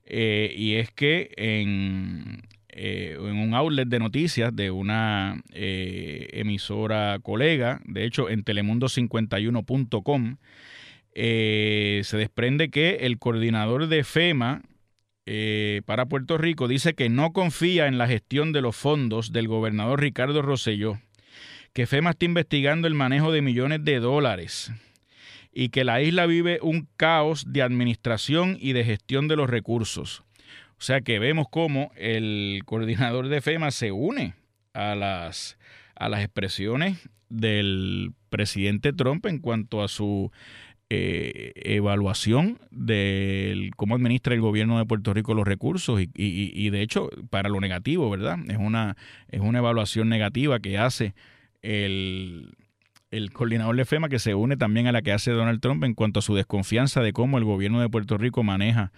Eh, 0.06 0.54
y 0.58 0.76
es 0.76 0.92
que 0.92 1.32
en, 1.38 2.42
eh, 2.70 3.16
en, 3.18 3.38
un 3.38 3.54
outlet 3.54 3.88
de 3.88 4.00
noticias 4.00 4.56
de 4.56 4.72
una 4.72 5.42
eh, 5.54 6.30
emisora 6.34 7.20
colega, 7.22 7.82
de 7.86 8.06
hecho 8.06 8.30
en 8.30 8.44
telemundo51.com, 8.44 10.38
se 11.14 12.18
desprende 12.18 12.70
que 12.70 12.98
el 13.02 13.20
coordinador 13.20 13.88
de 13.88 14.04
FEMA 14.04 14.64
para 15.86 16.08
Puerto 16.08 16.38
Rico 16.38 16.68
dice 16.68 16.94
que 16.94 17.10
no 17.10 17.32
confía 17.32 17.88
en 17.88 17.98
la 17.98 18.08
gestión 18.08 18.52
de 18.52 18.62
los 18.62 18.76
fondos 18.76 19.32
del 19.32 19.48
gobernador 19.48 20.02
Ricardo 20.02 20.42
Rosselló 20.42 21.00
que 21.74 21.88
FEMA 21.88 22.12
está 22.12 22.26
investigando 22.26 22.88
el 22.88 22.96
manejo 22.96 23.32
de 23.32 23.42
millones 23.42 23.84
de 23.84 24.00
dólares 24.00 24.72
y 25.54 25.70
que 25.70 25.84
la 25.84 26.02
isla 26.02 26.26
vive 26.26 26.60
un 26.62 26.88
caos 26.98 27.52
de 27.52 27.62
administración 27.62 28.58
y 28.60 28.74
de 28.74 28.84
gestión 28.84 29.28
de 29.28 29.36
los 29.36 29.50
recursos. 29.50 30.24
O 30.78 30.84
sea 30.84 31.02
que 31.02 31.20
vemos 31.20 31.48
cómo 31.50 31.92
el 31.96 32.62
coordinador 32.66 33.28
de 33.28 33.42
FEMA 33.42 33.72
se 33.72 33.92
une 33.92 34.34
a 34.74 34.96
las, 34.96 35.58
a 35.96 36.10
las 36.10 36.22
expresiones 36.22 36.98
del 37.30 38.14
presidente 38.30 38.92
Trump 38.92 39.26
en 39.26 39.40
cuanto 39.40 39.84
a 39.84 39.88
su 39.88 40.32
eh, 40.90 41.54
evaluación 41.56 42.60
de 42.72 43.72
cómo 43.78 43.96
administra 43.96 44.34
el 44.34 44.42
gobierno 44.42 44.78
de 44.78 44.86
Puerto 44.86 45.14
Rico 45.14 45.34
los 45.34 45.48
recursos 45.48 46.02
y, 46.02 46.10
y, 46.14 46.70
de 46.70 46.82
hecho 46.82 47.10
para 47.30 47.48
lo 47.48 47.62
negativo, 47.62 48.10
¿verdad? 48.10 48.38
Es 48.50 48.58
una, 48.58 48.98
es 49.30 49.40
una 49.40 49.60
evaluación 49.60 50.10
negativa 50.10 50.60
que 50.60 50.78
hace 50.78 51.14
el, 51.62 52.56
coordinador 53.34 53.76
de 53.76 53.86
FEMA 53.86 54.10
que 54.10 54.20
se 54.20 54.36
une 54.36 54.58
también 54.58 54.88
a 54.88 54.92
la 54.92 55.02
que 55.02 55.12
hace 55.12 55.32
Donald 55.32 55.62
Trump 55.62 55.84
en 55.84 55.94
cuanto 55.94 56.20
a 56.20 56.22
su 56.22 56.36
desconfianza 56.36 57.02
de 57.02 57.14
cómo 57.14 57.38
el 57.38 57.44
gobierno 57.44 57.82
de 57.82 57.90
Puerto 57.90 58.18
Rico 58.18 58.44
maneja 58.44 58.92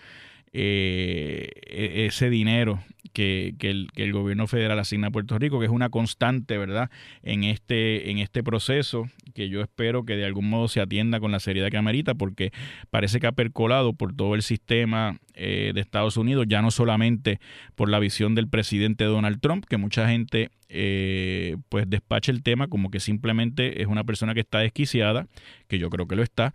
eh, 0.51 1.49
e, 1.65 2.05
ese 2.05 2.29
dinero 2.29 2.79
que, 3.13 3.55
el, 3.95 4.11
gobierno 4.11 4.47
federal 4.47 4.79
asigna 4.79 5.07
a 5.07 5.11
Puerto 5.11 5.37
Rico, 5.37 5.59
que 5.59 5.65
es 5.65 5.71
una 5.71 5.89
constante, 5.89 6.57
¿verdad?, 6.57 6.89
en 7.21 7.43
este, 7.43 8.11
en 8.11 8.17
este 8.17 8.43
proceso 8.43 9.05
que 9.33 9.49
yo 9.49 9.61
espero 9.61 10.03
que 10.03 10.15
de 10.15 10.25
algún 10.25 10.49
modo 10.49 10.67
se 10.67 10.81
atienda 10.81 11.19
con 11.19 11.31
la 11.31 11.39
seriedad 11.39 11.69
que 11.69 11.77
amerita, 11.77 12.15
porque 12.15 12.51
parece 12.89 13.19
que 13.19 13.27
ha 13.27 13.31
percolado 13.31 13.93
por 13.93 14.15
todo 14.15 14.35
el 14.35 14.41
sistema 14.41 15.19
eh, 15.35 15.71
de 15.73 15.81
Estados 15.81 16.17
Unidos, 16.17 16.45
ya 16.47 16.61
no 16.61 16.71
solamente 16.71 17.39
por 17.75 17.89
la 17.89 17.99
visión 17.99 18.35
del 18.35 18.49
presidente 18.49 19.05
Donald 19.05 19.39
Trump, 19.39 19.65
que 19.65 19.77
mucha 19.77 20.07
gente 20.09 20.49
eh, 20.69 21.57
pues 21.69 21.89
despacha 21.89 22.31
el 22.31 22.41
tema 22.41 22.67
como 22.67 22.89
que 22.89 22.99
simplemente 22.99 23.81
es 23.81 23.87
una 23.87 24.03
persona 24.03 24.33
que 24.33 24.39
está 24.39 24.59
desquiciada, 24.59 25.27
que 25.67 25.77
yo 25.77 25.89
creo 25.89 26.07
que 26.07 26.15
lo 26.15 26.23
está, 26.23 26.53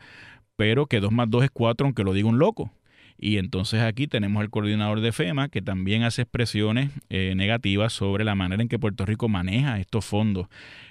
pero 0.57 0.87
que 0.87 0.99
2 0.99 1.13
más 1.13 1.31
2 1.31 1.45
es 1.45 1.51
4, 1.53 1.87
aunque 1.87 2.03
lo 2.03 2.13
diga 2.13 2.29
un 2.29 2.39
loco. 2.39 2.73
Y 3.21 3.39
entonces 3.39 3.83
aquí 3.83 4.07
tenemos 4.07 4.45
el 4.45 4.51
coordinador 4.51 5.01
de 5.01 5.11
FEMA 5.11 5.49
que 5.49 5.61
también 5.61 6.05
hace 6.05 6.23
expresiones 6.23 6.93
eh, 7.11 7.35
negativas 7.35 7.93
sobre 7.93 8.25
la 8.25 8.37
manera 8.37 8.63
en 8.63 8.69
que 8.69 8.79
Puerto 8.79 9.05
Rico 9.05 9.29
maneja 9.29 9.81
estos 9.81 10.05
fondos 10.05 10.47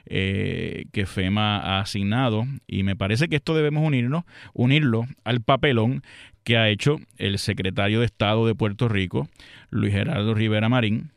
eh, 0.05 0.85
que 0.91 1.05
FEMA 1.05 1.57
ha 1.57 1.79
asignado. 1.79 2.45
Y 2.67 2.83
me 2.83 2.97
parece 2.97 3.29
que 3.29 3.37
esto 3.37 3.55
debemos 3.55 3.85
unirnos, 3.87 4.25
unirlo 4.53 5.07
al 5.23 5.39
papelón 5.39 6.03
que 6.43 6.57
ha 6.57 6.67
hecho 6.67 6.97
el 7.17 7.39
secretario 7.39 8.01
de 8.01 8.05
Estado 8.05 8.45
de 8.45 8.55
Puerto 8.55 8.89
Rico, 8.89 9.29
Luis 9.69 9.93
Gerardo 9.93 10.33
Rivera 10.33 10.67
Marín, 10.67 11.11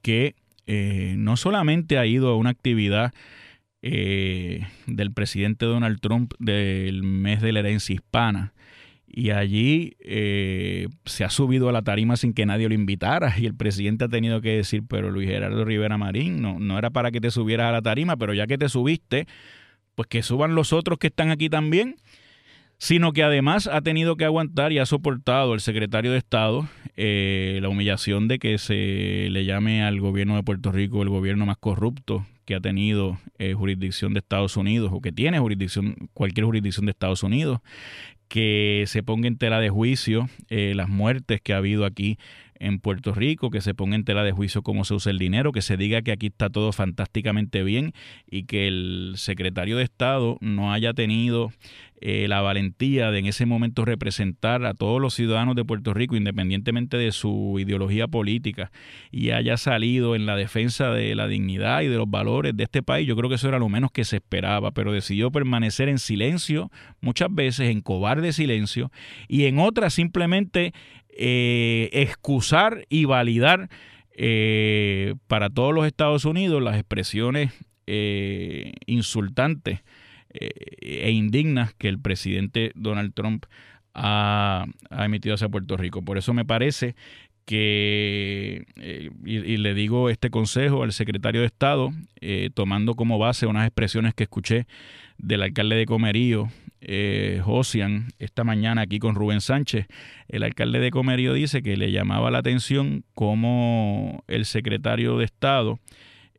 que 0.00 0.34
eh, 0.66 1.14
no 1.18 1.36
solamente 1.36 1.98
ha 1.98 2.06
ido 2.06 2.30
a 2.30 2.36
una 2.36 2.50
actividad 2.50 3.12
del 3.82 5.10
presidente 5.12 5.66
Donald 5.66 5.98
Trump 6.00 6.34
del 6.38 7.02
mes 7.02 7.42
de 7.42 7.50
la 7.50 7.58
herencia 7.58 7.96
hispana, 7.96 8.52
y 9.14 9.30
allí 9.30 9.96
eh, 10.00 10.88
se 11.04 11.24
ha 11.24 11.28
subido 11.30 11.68
a 11.68 11.72
la 11.72 11.82
tarima 11.82 12.16
sin 12.16 12.32
que 12.32 12.46
nadie 12.46 12.68
lo 12.68 12.74
invitara. 12.74 13.34
Y 13.38 13.44
el 13.44 13.54
presidente 13.54 14.06
ha 14.06 14.08
tenido 14.08 14.40
que 14.40 14.56
decir, 14.56 14.82
pero 14.88 15.10
Luis 15.10 15.28
Gerardo 15.28 15.64
Rivera 15.66 15.98
Marín, 15.98 16.40
no, 16.40 16.58
no 16.58 16.78
era 16.78 16.88
para 16.88 17.10
que 17.10 17.20
te 17.20 17.30
subieras 17.30 17.68
a 17.68 17.72
la 17.72 17.82
tarima, 17.82 18.16
pero 18.16 18.32
ya 18.32 18.46
que 18.46 18.56
te 18.56 18.70
subiste, 18.70 19.26
pues 19.94 20.08
que 20.08 20.22
suban 20.22 20.54
los 20.54 20.72
otros 20.72 20.98
que 20.98 21.08
están 21.08 21.30
aquí 21.30 21.50
también, 21.50 21.96
sino 22.78 23.12
que 23.12 23.22
además 23.22 23.66
ha 23.66 23.82
tenido 23.82 24.16
que 24.16 24.24
aguantar 24.24 24.72
y 24.72 24.78
ha 24.78 24.86
soportado 24.86 25.52
el 25.52 25.60
secretario 25.60 26.10
de 26.10 26.18
Estado 26.18 26.66
eh, 26.96 27.58
la 27.62 27.68
humillación 27.68 28.28
de 28.28 28.38
que 28.38 28.58
se 28.58 29.28
le 29.30 29.44
llame 29.44 29.84
al 29.84 30.00
gobierno 30.00 30.36
de 30.36 30.42
Puerto 30.42 30.72
Rico 30.72 31.02
el 31.02 31.08
gobierno 31.10 31.46
más 31.46 31.58
corrupto 31.58 32.26
que 32.44 32.54
ha 32.54 32.60
tenido 32.60 33.18
eh, 33.38 33.54
jurisdicción 33.54 34.14
de 34.14 34.18
Estados 34.18 34.56
Unidos 34.56 34.90
o 34.92 35.00
que 35.00 35.12
tiene 35.12 35.38
jurisdicción, 35.38 35.94
cualquier 36.12 36.46
jurisdicción 36.46 36.86
de 36.86 36.90
Estados 36.90 37.22
Unidos, 37.22 37.60
que 38.32 38.84
se 38.86 39.02
ponga 39.02 39.28
en 39.28 39.36
tela 39.36 39.60
de 39.60 39.68
juicio 39.68 40.26
eh, 40.48 40.72
las 40.74 40.88
muertes 40.88 41.42
que 41.42 41.52
ha 41.52 41.58
habido 41.58 41.84
aquí 41.84 42.18
en 42.62 42.78
Puerto 42.78 43.12
Rico, 43.12 43.50
que 43.50 43.60
se 43.60 43.74
ponga 43.74 43.96
en 43.96 44.04
tela 44.04 44.22
de 44.22 44.32
juicio 44.32 44.62
cómo 44.62 44.84
se 44.84 44.94
usa 44.94 45.10
el 45.10 45.18
dinero, 45.18 45.52
que 45.52 45.62
se 45.62 45.76
diga 45.76 46.02
que 46.02 46.12
aquí 46.12 46.28
está 46.28 46.48
todo 46.48 46.72
fantásticamente 46.72 47.62
bien 47.64 47.92
y 48.30 48.44
que 48.44 48.68
el 48.68 49.14
secretario 49.16 49.76
de 49.76 49.82
Estado 49.82 50.38
no 50.40 50.72
haya 50.72 50.94
tenido 50.94 51.50
eh, 52.04 52.26
la 52.26 52.40
valentía 52.40 53.12
de 53.12 53.20
en 53.20 53.26
ese 53.26 53.46
momento 53.46 53.84
representar 53.84 54.64
a 54.64 54.74
todos 54.74 55.00
los 55.00 55.14
ciudadanos 55.14 55.54
de 55.54 55.64
Puerto 55.64 55.94
Rico, 55.94 56.16
independientemente 56.16 56.96
de 56.96 57.12
su 57.12 57.56
ideología 57.60 58.08
política, 58.08 58.72
y 59.12 59.30
haya 59.30 59.56
salido 59.56 60.16
en 60.16 60.26
la 60.26 60.34
defensa 60.34 60.90
de 60.90 61.14
la 61.14 61.28
dignidad 61.28 61.82
y 61.82 61.86
de 61.86 61.96
los 61.96 62.10
valores 62.10 62.56
de 62.56 62.64
este 62.64 62.82
país, 62.82 63.06
yo 63.06 63.14
creo 63.14 63.28
que 63.28 63.36
eso 63.36 63.48
era 63.48 63.60
lo 63.60 63.68
menos 63.68 63.92
que 63.92 64.04
se 64.04 64.16
esperaba, 64.16 64.72
pero 64.72 64.92
decidió 64.92 65.30
permanecer 65.30 65.88
en 65.88 66.00
silencio, 66.00 66.72
muchas 67.00 67.28
veces 67.32 67.70
en 67.70 67.80
cobarde 67.80 68.32
silencio, 68.32 68.90
y 69.28 69.44
en 69.44 69.60
otras 69.60 69.94
simplemente 69.94 70.72
eh, 71.16 71.90
excusar 71.92 72.86
y 72.88 73.04
validar 73.04 73.68
eh, 74.14 75.14
para 75.26 75.50
todos 75.50 75.74
los 75.74 75.86
Estados 75.86 76.24
Unidos 76.24 76.62
las 76.62 76.76
expresiones 76.76 77.52
eh, 77.86 78.72
insultantes 78.86 79.80
e 80.34 81.10
indignas 81.10 81.74
que 81.74 81.88
el 81.88 81.98
presidente 81.98 82.72
Donald 82.74 83.12
Trump 83.12 83.44
ha, 83.92 84.64
emitido 84.90 85.34
hacia 85.34 85.50
Puerto 85.50 85.76
Rico. 85.76 86.02
Por 86.02 86.16
eso 86.16 86.32
me 86.32 86.46
parece 86.46 86.94
que, 87.44 88.64
y, 89.24 89.56
le 89.56 89.74
digo 89.74 90.10
este 90.10 90.30
consejo 90.30 90.82
al 90.82 90.92
secretario 90.92 91.40
de 91.40 91.46
Estado, 91.46 91.92
tomando 92.54 92.94
como 92.94 93.18
base 93.18 93.46
unas 93.46 93.66
expresiones 93.66 94.14
que 94.14 94.24
escuché 94.24 94.66
del 95.18 95.42
alcalde 95.42 95.76
de 95.76 95.86
Comerío, 95.86 96.48
eh, 96.84 97.40
Josian, 97.44 98.08
esta 98.18 98.42
mañana 98.42 98.82
aquí 98.82 98.98
con 98.98 99.14
Rubén 99.14 99.40
Sánchez, 99.40 99.86
el 100.26 100.42
alcalde 100.42 100.80
de 100.80 100.90
Comerío 100.90 101.32
dice 101.32 101.62
que 101.62 101.76
le 101.76 101.92
llamaba 101.92 102.32
la 102.32 102.38
atención 102.38 103.04
cómo 103.14 104.24
el 104.26 104.46
secretario 104.46 105.16
de 105.16 105.24
Estado 105.24 105.78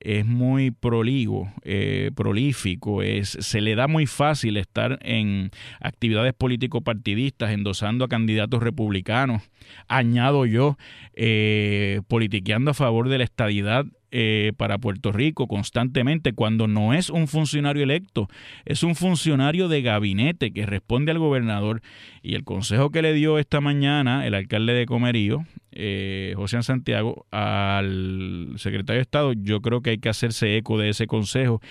es 0.04 0.26
muy 0.26 0.72
proligo, 0.72 1.50
eh, 1.64 2.12
prolífico, 2.14 3.02
es, 3.02 3.38
se 3.40 3.62
le 3.62 3.74
da 3.74 3.88
muy 3.88 4.06
fácil 4.06 4.58
estar 4.58 5.00
en 5.02 5.50
actividades 5.80 6.34
político-partidistas, 6.34 7.52
endosando 7.52 8.04
a 8.04 8.10
candidatos 8.10 8.62
republicanos, 8.62 9.44
añado 9.88 10.46
yo, 10.46 10.78
eh, 11.14 12.02
politiqueando 12.10 12.72
a 12.72 12.74
favor 12.74 13.08
de 13.08 13.20
la 13.20 13.24
estadidad 13.24 13.86
eh, 14.12 14.52
para 14.58 14.78
Puerto 14.78 15.12
Rico 15.12 15.48
constantemente 15.48 16.34
cuando 16.34 16.68
no 16.68 16.94
es 16.94 17.10
un 17.10 17.28
funcionario 17.28 17.82
electo, 17.82 18.28
es 18.66 18.84
un 18.84 18.96
funcionario 18.96 19.70
de 19.70 19.82
gabinete 19.82 20.52
que 20.52 20.66
responde 20.66 21.12
al 21.12 21.18
gobernador. 21.18 21.82
Y 22.22 22.36
el 22.36 22.44
consejo 22.44 22.92
que 22.92 23.02
le 23.02 23.14
dio 23.14 23.40
esta 23.40 23.62
mañana 23.62 24.28
el 24.28 24.34
alcalde 24.34 24.74
de 24.74 24.86
Comerío, 24.86 25.46
eh, 25.76 26.34
José 26.36 26.62
Santiago, 26.64 27.26
al 27.32 28.54
secretario 28.58 28.98
de 28.98 29.04
Estado, 29.04 29.34
yo 29.34 29.62
creo 29.62 29.82
que 29.82 29.92
hay 29.92 29.98
que 29.98 30.10
hacerse 30.10 30.58
eco 30.58 30.78
de 30.78 30.90
ese 30.90 31.08
consejo 31.08 31.62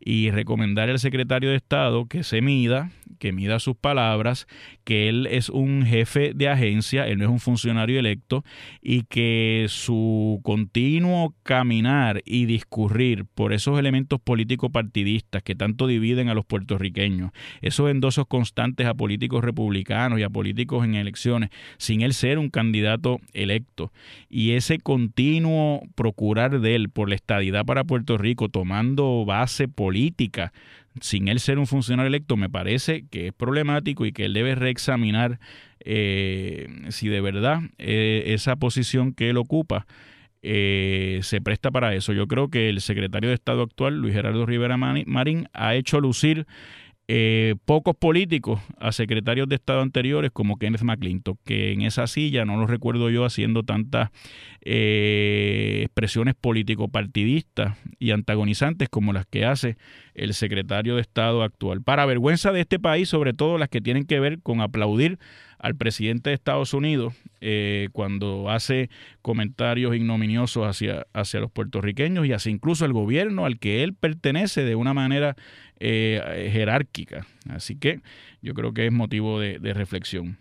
y 0.00 0.30
recomendar 0.30 0.90
al 0.90 0.98
secretario 0.98 1.50
de 1.50 1.56
Estado 1.56 2.06
que 2.06 2.24
se 2.24 2.40
mida, 2.40 2.90
que 3.18 3.32
mida 3.32 3.60
sus 3.60 3.76
palabras, 3.76 4.46
que 4.84 5.08
él 5.08 5.26
es 5.30 5.48
un 5.48 5.84
jefe 5.86 6.32
de 6.34 6.48
agencia, 6.48 7.06
él 7.06 7.18
no 7.18 7.24
es 7.24 7.30
un 7.30 7.38
funcionario 7.38 7.98
electo 7.98 8.44
y 8.80 9.04
que 9.04 9.66
su 9.68 10.40
continuo 10.42 11.34
caminar 11.42 12.22
y 12.24 12.46
discurrir 12.46 13.26
por 13.26 13.52
esos 13.52 13.78
elementos 13.78 14.20
político-partidistas 14.20 15.42
que 15.42 15.54
tanto 15.54 15.86
dividen 15.86 16.28
a 16.28 16.34
los 16.34 16.44
puertorriqueños, 16.44 17.30
esos 17.60 17.90
endosos 17.90 18.26
constantes 18.26 18.86
a 18.86 18.94
políticos 18.94 19.44
republicanos 19.44 20.18
y 20.18 20.22
a 20.22 20.30
políticos 20.30 20.84
en 20.84 20.94
elecciones, 20.94 21.50
sin 21.78 22.02
él 22.02 22.14
ser 22.14 22.38
un 22.38 22.50
candidato 22.50 23.20
electo, 23.32 23.51
y 24.28 24.52
ese 24.52 24.78
continuo 24.78 25.82
procurar 25.94 26.60
de 26.60 26.74
él 26.74 26.90
por 26.90 27.08
la 27.08 27.14
estadidad 27.14 27.64
para 27.64 27.84
Puerto 27.84 28.18
Rico, 28.18 28.48
tomando 28.48 29.24
base 29.24 29.68
política 29.68 30.52
sin 31.00 31.28
él 31.28 31.40
ser 31.40 31.58
un 31.58 31.66
funcionario 31.66 32.08
electo, 32.08 32.36
me 32.36 32.50
parece 32.50 33.04
que 33.10 33.28
es 33.28 33.32
problemático 33.32 34.04
y 34.04 34.12
que 34.12 34.26
él 34.26 34.34
debe 34.34 34.54
reexaminar 34.54 35.38
eh, 35.80 36.68
si 36.90 37.08
de 37.08 37.20
verdad 37.20 37.60
eh, 37.78 38.24
esa 38.26 38.56
posición 38.56 39.12
que 39.12 39.30
él 39.30 39.36
ocupa 39.36 39.86
eh, 40.42 41.20
se 41.22 41.40
presta 41.40 41.70
para 41.70 41.94
eso. 41.94 42.12
Yo 42.12 42.26
creo 42.26 42.48
que 42.48 42.68
el 42.68 42.80
secretario 42.80 43.28
de 43.28 43.34
Estado 43.34 43.62
actual, 43.62 43.98
Luis 43.98 44.12
Gerardo 44.12 44.44
Rivera 44.44 44.76
Marín, 44.76 45.48
ha 45.52 45.74
hecho 45.76 46.00
lucir 46.00 46.46
eh, 47.08 47.56
pocos 47.64 47.96
políticos 47.96 48.60
a 48.78 48.92
secretarios 48.92 49.48
de 49.48 49.56
Estado 49.56 49.80
anteriores 49.80 50.30
como 50.30 50.56
Kenneth 50.56 50.82
McClintock, 50.82 51.38
que 51.44 51.72
en 51.72 51.82
esa 51.82 52.06
silla 52.06 52.44
no 52.44 52.56
lo 52.56 52.66
recuerdo 52.66 53.10
yo 53.10 53.24
haciendo 53.24 53.64
tantas 53.64 54.10
eh, 54.62 55.80
expresiones 55.82 56.34
político-partidistas 56.34 57.76
y 57.98 58.12
antagonizantes 58.12 58.88
como 58.88 59.12
las 59.12 59.26
que 59.26 59.44
hace 59.44 59.76
el 60.14 60.32
secretario 60.32 60.94
de 60.94 61.02
Estado 61.02 61.42
actual. 61.42 61.82
Para 61.82 62.06
vergüenza 62.06 62.52
de 62.52 62.60
este 62.60 62.78
país, 62.78 63.08
sobre 63.08 63.32
todo 63.32 63.58
las 63.58 63.68
que 63.68 63.80
tienen 63.80 64.04
que 64.04 64.20
ver 64.20 64.40
con 64.40 64.60
aplaudir 64.60 65.18
al 65.62 65.76
presidente 65.76 66.30
de 66.30 66.34
Estados 66.34 66.74
Unidos 66.74 67.14
eh, 67.40 67.88
cuando 67.92 68.50
hace 68.50 68.90
comentarios 69.22 69.94
ignominiosos 69.94 70.66
hacia, 70.66 71.06
hacia 71.14 71.40
los 71.40 71.52
puertorriqueños 71.52 72.26
y 72.26 72.32
hacia 72.32 72.50
incluso 72.50 72.84
el 72.84 72.92
gobierno 72.92 73.46
al 73.46 73.58
que 73.58 73.84
él 73.84 73.94
pertenece 73.94 74.64
de 74.64 74.74
una 74.74 74.92
manera 74.92 75.36
eh, 75.78 76.50
jerárquica. 76.52 77.26
Así 77.48 77.76
que 77.76 78.00
yo 78.42 78.54
creo 78.54 78.74
que 78.74 78.86
es 78.86 78.92
motivo 78.92 79.38
de, 79.38 79.58
reflexión. 79.72 80.36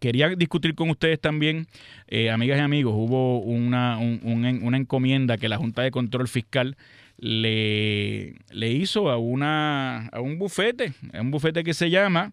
Quería 0.00 0.28
discutir 0.28 0.74
con 0.74 0.88
ustedes 0.90 1.20
también, 1.20 1.66
eh, 2.06 2.30
amigas 2.30 2.58
y 2.58 2.62
amigos, 2.62 2.94
hubo 2.96 3.40
una, 3.40 3.98
una, 3.98 4.76
encomienda 4.76 5.36
que 5.36 5.48
la 5.48 5.58
Junta 5.58 5.82
de 5.82 5.90
Control 5.90 6.28
Fiscal 6.28 6.76
le, 7.18 8.36
le 8.50 8.72
hizo 8.72 9.10
a, 9.10 9.18
una, 9.18 10.06
a 10.06 10.20
un 10.20 10.38
bufete, 10.38 10.94
a 11.12 11.20
un 11.20 11.30
bufete 11.30 11.62
que 11.62 11.74
se 11.74 11.90
llama 11.90 12.32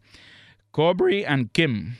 Cobry 0.71 1.25
and 1.25 1.49
Kim 1.51 1.95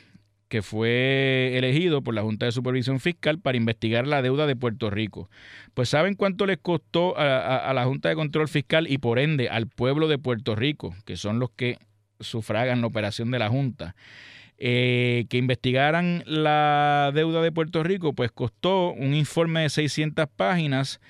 que 0.50 0.62
fue 0.62 1.56
elegido 1.56 2.02
por 2.02 2.12
la 2.12 2.22
Junta 2.22 2.44
de 2.44 2.52
Supervisión 2.52 2.98
Fiscal 2.98 3.38
para 3.38 3.56
investigar 3.56 4.08
la 4.08 4.20
deuda 4.20 4.48
de 4.48 4.56
Puerto 4.56 4.90
Rico. 4.90 5.30
Pues 5.74 5.88
¿saben 5.88 6.16
cuánto 6.16 6.44
les 6.44 6.58
costó 6.58 7.16
a, 7.16 7.72
la 7.72 7.84
Junta 7.84 8.08
de 8.08 8.16
Control 8.16 8.48
Fiscal 8.48 8.90
y 8.90 8.98
por 8.98 9.20
ende 9.20 9.48
al 9.48 9.68
pueblo 9.68 10.08
de 10.08 10.18
Puerto 10.18 10.56
Rico, 10.56 10.92
que 11.06 11.16
son 11.16 11.38
los 11.38 11.50
que 11.50 11.78
sufragan 12.18 12.80
la 12.80 12.88
operación 12.88 13.30
de 13.30 13.38
la 13.38 13.48
Junta? 13.48 13.94
Eh, 14.58 15.26
que 15.30 15.38
investigaran 15.38 16.24
la 16.26 17.12
deuda 17.14 17.42
de 17.42 17.52
Puerto 17.52 17.84
Rico, 17.84 18.12
pues 18.12 18.32
costó 18.32 18.90
un 18.90 19.14
informe 19.14 19.60
de 19.60 19.70
600 19.70 20.26
páginas, 20.34 21.00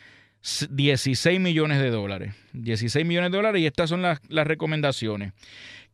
16 0.68 1.40
millones 1.40 1.80
de 1.80 1.88
dólares. 1.88 2.34
16 2.52 3.06
millones 3.06 3.32
de 3.32 3.38
dólares 3.38 3.62
y 3.62 3.66
estas 3.66 3.88
son 3.88 4.02
las, 4.02 4.20
las 4.28 4.46
recomendaciones 4.46 5.32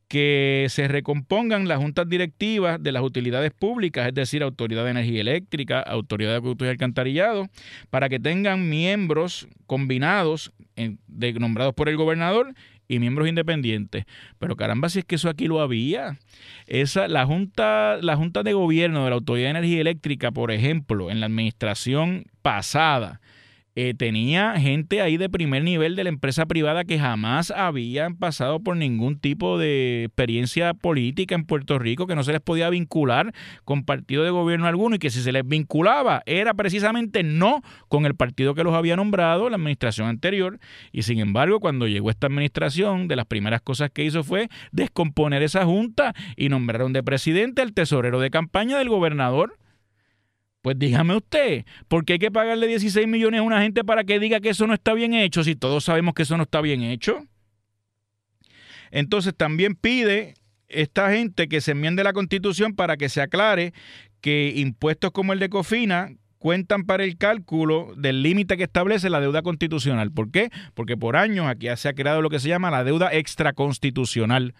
que 0.08 0.66
se 0.68 0.88
recompongan 0.88 1.66
las 1.68 1.78
juntas 1.78 2.08
directivas 2.08 2.82
de 2.82 2.92
las 2.92 3.02
utilidades 3.02 3.52
públicas, 3.52 4.06
es 4.06 4.14
decir, 4.14 4.42
Autoridad 4.42 4.84
de 4.84 4.90
Energía 4.90 5.20
Eléctrica, 5.20 5.80
Autoridad 5.80 6.30
de 6.30 6.36
Acueductos 6.36 6.66
y 6.66 6.70
Alcantarillado, 6.70 7.48
para 7.90 8.08
que 8.08 8.20
tengan 8.20 8.68
miembros 8.68 9.48
combinados 9.66 10.52
nombrados 11.16 11.74
por 11.74 11.88
el 11.88 11.96
gobernador 11.96 12.54
y 12.88 12.98
miembros 12.98 13.28
independientes. 13.28 14.04
Pero 14.38 14.56
caramba, 14.56 14.88
si 14.88 15.00
es 15.00 15.04
que 15.04 15.16
eso 15.16 15.28
aquí 15.28 15.48
lo 15.48 15.60
había. 15.60 16.18
Esa, 16.66 17.08
la 17.08 17.26
Junta, 17.26 17.98
la 18.00 18.16
Junta 18.16 18.42
de 18.42 18.52
Gobierno 18.52 19.04
de 19.04 19.10
la 19.10 19.16
Autoridad 19.16 19.46
de 19.46 19.58
Energía 19.58 19.80
Eléctrica, 19.80 20.30
por 20.30 20.52
ejemplo, 20.52 21.10
en 21.10 21.20
la 21.20 21.26
administración 21.26 22.26
pasada, 22.42 23.20
eh, 23.76 23.94
tenía 23.94 24.58
gente 24.58 25.00
ahí 25.00 25.16
de 25.16 25.28
primer 25.28 25.62
nivel 25.62 25.94
de 25.94 26.02
la 26.02 26.10
empresa 26.10 26.46
privada 26.46 26.84
que 26.84 26.98
jamás 26.98 27.52
habían 27.52 28.16
pasado 28.16 28.58
por 28.60 28.76
ningún 28.76 29.18
tipo 29.18 29.58
de 29.58 30.04
experiencia 30.04 30.74
política 30.74 31.34
en 31.34 31.44
Puerto 31.44 31.78
Rico, 31.78 32.06
que 32.08 32.16
no 32.16 32.24
se 32.24 32.32
les 32.32 32.40
podía 32.40 32.68
vincular 32.70 33.32
con 33.64 33.84
partido 33.84 34.24
de 34.24 34.30
gobierno 34.30 34.66
alguno 34.66 34.96
y 34.96 34.98
que 34.98 35.10
si 35.10 35.20
se 35.20 35.30
les 35.30 35.46
vinculaba 35.46 36.22
era 36.26 36.54
precisamente 36.54 37.22
no 37.22 37.62
con 37.88 38.06
el 38.06 38.14
partido 38.14 38.54
que 38.54 38.64
los 38.64 38.74
había 38.74 38.96
nombrado, 38.96 39.48
la 39.48 39.56
administración 39.56 40.08
anterior. 40.08 40.58
Y 40.90 41.02
sin 41.02 41.20
embargo, 41.20 41.60
cuando 41.60 41.86
llegó 41.86 42.10
esta 42.10 42.26
administración, 42.26 42.56
de 43.06 43.16
las 43.16 43.26
primeras 43.26 43.60
cosas 43.60 43.90
que 43.90 44.04
hizo 44.04 44.24
fue 44.24 44.48
descomponer 44.72 45.42
esa 45.42 45.64
junta 45.64 46.14
y 46.36 46.48
nombraron 46.48 46.92
de 46.92 47.02
presidente 47.02 47.62
al 47.62 47.72
tesorero 47.72 48.20
de 48.20 48.30
campaña 48.30 48.78
del 48.78 48.88
gobernador. 48.88 49.58
Pues 50.66 50.80
dígame 50.80 51.14
usted, 51.14 51.64
¿por 51.86 52.04
qué 52.04 52.14
hay 52.14 52.18
que 52.18 52.32
pagarle 52.32 52.66
16 52.66 53.06
millones 53.06 53.38
a 53.38 53.44
una 53.44 53.62
gente 53.62 53.84
para 53.84 54.02
que 54.02 54.18
diga 54.18 54.40
que 54.40 54.48
eso 54.48 54.66
no 54.66 54.74
está 54.74 54.94
bien 54.94 55.14
hecho 55.14 55.44
si 55.44 55.54
todos 55.54 55.84
sabemos 55.84 56.12
que 56.12 56.24
eso 56.24 56.36
no 56.36 56.42
está 56.42 56.60
bien 56.60 56.82
hecho? 56.82 57.24
Entonces 58.90 59.32
también 59.36 59.76
pide 59.76 60.34
esta 60.66 61.12
gente 61.12 61.46
que 61.46 61.60
se 61.60 61.70
enmiende 61.70 62.02
la 62.02 62.12
constitución 62.12 62.74
para 62.74 62.96
que 62.96 63.08
se 63.08 63.20
aclare 63.20 63.74
que 64.20 64.54
impuestos 64.56 65.12
como 65.12 65.32
el 65.32 65.38
de 65.38 65.50
Cofina, 65.50 66.08
cuentan 66.38 66.82
para 66.82 67.04
el 67.04 67.16
cálculo 67.16 67.94
del 67.96 68.24
límite 68.24 68.56
que 68.56 68.64
establece 68.64 69.08
la 69.08 69.20
deuda 69.20 69.42
constitucional. 69.42 70.10
¿Por 70.10 70.32
qué? 70.32 70.50
Porque 70.74 70.96
por 70.96 71.16
años 71.16 71.46
aquí 71.46 71.68
se 71.76 71.88
ha 71.88 71.94
creado 71.94 72.22
lo 72.22 72.28
que 72.28 72.40
se 72.40 72.48
llama 72.48 72.72
la 72.72 72.82
deuda 72.82 73.12
extraconstitucional 73.12 74.52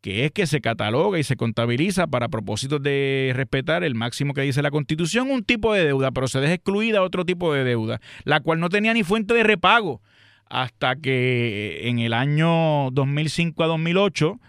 que 0.00 0.24
es 0.24 0.32
que 0.32 0.46
se 0.46 0.60
cataloga 0.60 1.18
y 1.18 1.24
se 1.24 1.36
contabiliza 1.36 2.06
para 2.06 2.28
propósitos 2.28 2.82
de 2.82 3.32
respetar 3.34 3.84
el 3.84 3.94
máximo 3.94 4.34
que 4.34 4.42
dice 4.42 4.62
la 4.62 4.70
Constitución, 4.70 5.30
un 5.30 5.44
tipo 5.44 5.72
de 5.74 5.84
deuda, 5.84 6.10
pero 6.12 6.28
se 6.28 6.40
deja 6.40 6.54
excluida 6.54 7.02
otro 7.02 7.24
tipo 7.24 7.52
de 7.52 7.64
deuda, 7.64 8.00
la 8.24 8.40
cual 8.40 8.60
no 8.60 8.68
tenía 8.68 8.94
ni 8.94 9.02
fuente 9.02 9.34
de 9.34 9.42
repago 9.42 10.00
hasta 10.48 10.96
que 10.96 11.88
en 11.88 11.98
el 11.98 12.14
año 12.14 12.90
2005 12.92 13.62
a 13.62 13.66
2008 13.66 14.40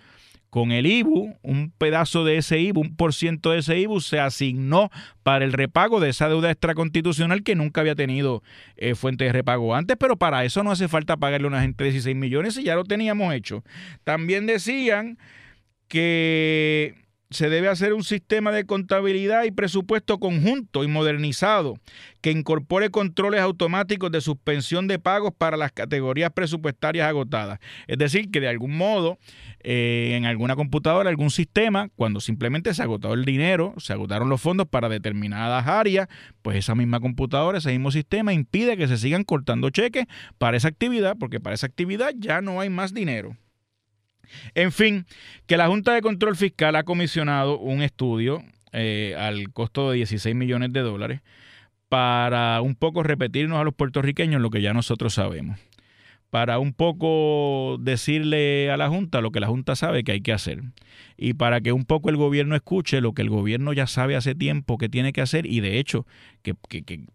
con 0.50 0.72
el 0.72 0.86
IBU, 0.86 1.38
un 1.44 1.72
pedazo 1.78 2.24
de 2.24 2.38
ese 2.38 2.60
IBU, 2.60 2.82
un 2.82 2.96
por 2.96 3.14
ciento 3.14 3.52
de 3.52 3.60
ese 3.60 3.80
IBU 3.80 4.02
se 4.02 4.20
asignó 4.20 4.90
para 5.24 5.46
el 5.46 5.54
repago 5.54 6.00
de 6.00 6.10
esa 6.10 6.28
deuda 6.28 6.50
extraconstitucional 6.50 7.44
que 7.44 7.56
nunca 7.56 7.82
había 7.82 7.96
tenido 7.96 8.42
eh, 8.76 8.96
fuente 8.96 9.26
de 9.26 9.32
repago 9.32 9.76
antes, 9.76 9.98
pero 10.00 10.18
para 10.18 10.44
eso 10.46 10.64
no 10.64 10.72
hace 10.72 10.88
falta 10.88 11.18
pagarle 11.18 11.46
a 11.46 11.50
una 11.50 11.62
gente 11.62 11.84
de 11.84 11.92
16 11.92 12.16
millones 12.16 12.58
y 12.58 12.64
ya 12.64 12.76
lo 12.76 12.84
teníamos 12.84 13.34
hecho. 13.34 13.64
También 14.04 14.48
decían 14.48 15.18
que 15.88 16.96
se 17.32 17.48
debe 17.50 17.68
hacer 17.68 17.94
un 17.94 18.04
sistema 18.04 18.52
de 18.52 18.66
contabilidad 18.66 19.44
y 19.44 19.52
presupuesto 19.52 20.20
conjunto 20.20 20.84
y 20.84 20.88
modernizado 20.88 21.76
que 22.22 22.32
incorpore 22.32 22.90
controles 22.90 23.42
automáticos 23.42 24.12
de 24.12 24.20
suspensión 24.20 24.88
de 24.88 24.98
pagos 24.98 25.32
para 25.38 25.56
las 25.56 25.72
categorías 25.72 26.32
presupuestarias 26.32 27.08
agotadas. 27.08 27.60
Es 27.88 28.00
decir, 28.00 28.32
que 28.32 28.40
de 28.40 28.48
algún 28.48 28.76
modo 28.76 29.20
eh, 29.62 30.14
en 30.16 30.26
alguna 30.26 30.56
computadora, 30.56 31.10
algún 31.10 31.30
sistema, 31.30 31.90
cuando 31.96 32.20
simplemente 32.20 32.74
se 32.74 32.82
agotó 32.82 33.14
el 33.14 33.26
dinero, 33.26 33.76
se 33.78 33.94
agotaron 33.94 34.28
los 34.28 34.42
fondos 34.42 34.68
para 34.68 34.90
determinadas 34.90 35.68
áreas, 35.68 36.08
pues 36.42 36.58
esa 36.58 36.74
misma 36.74 37.00
computadora, 37.00 37.60
ese 37.60 37.70
mismo 37.70 37.92
sistema 37.92 38.34
impide 38.34 38.76
que 38.76 38.88
se 38.88 38.98
sigan 38.98 39.24
cortando 39.24 39.70
cheques 39.70 40.08
para 40.40 40.58
esa 40.58 40.68
actividad, 40.68 41.16
porque 41.20 41.40
para 41.40 41.54
esa 41.54 41.68
actividad 41.68 42.12
ya 42.18 42.42
no 42.42 42.60
hay 42.60 42.72
más 42.72 42.92
dinero. 42.92 43.38
En 44.56 44.72
fin, 44.72 45.06
que 45.48 45.58
la 45.58 45.68
Junta 45.68 45.94
de 45.94 46.02
Control 46.02 46.36
Fiscal 46.36 46.76
ha 46.76 46.84
comisionado 46.84 47.60
un 47.60 47.82
estudio 47.82 48.44
eh, 48.72 49.16
al 49.18 49.52
costo 49.52 49.90
de 49.90 49.98
16 49.98 50.36
millones 50.36 50.74
de 50.74 50.82
dólares 50.82 51.22
para 51.90 52.62
un 52.62 52.76
poco 52.76 53.04
repetirnos 53.04 53.60
a 53.60 53.64
los 53.64 53.74
puertorriqueños 53.74 54.42
lo 54.42 54.52
que 54.52 54.62
ya 54.62 54.74
nosotros 54.74 55.16
sabemos 55.16 55.60
para 56.30 56.60
un 56.60 56.74
poco 56.74 57.78
decirle 57.80 58.70
a 58.72 58.78
la 58.78 58.90
Junta 58.90 59.22
lo 59.22 59.32
que 59.32 59.40
la 59.40 59.48
Junta 59.48 59.76
sabe 59.76 60.04
que 60.04 60.12
hay 60.12 60.22
que 60.22 60.34
hacer 60.34 60.62
y 61.18 61.34
para 61.34 61.60
que 61.60 61.72
un 61.72 61.86
poco 61.86 62.10
el 62.10 62.18
gobierno 62.18 62.56
escuche 62.56 63.02
lo 63.02 63.14
que 63.14 63.22
el 63.22 63.30
gobierno 63.30 63.74
ya 63.74 63.88
sabe 63.88 64.16
hace 64.16 64.36
tiempo 64.36 64.78
que 64.78 64.90
tiene 64.90 65.12
que 65.12 65.22
hacer 65.22 65.46
y 65.46 65.60
de 65.60 65.80
hecho 65.80 66.06
que, 66.42 66.56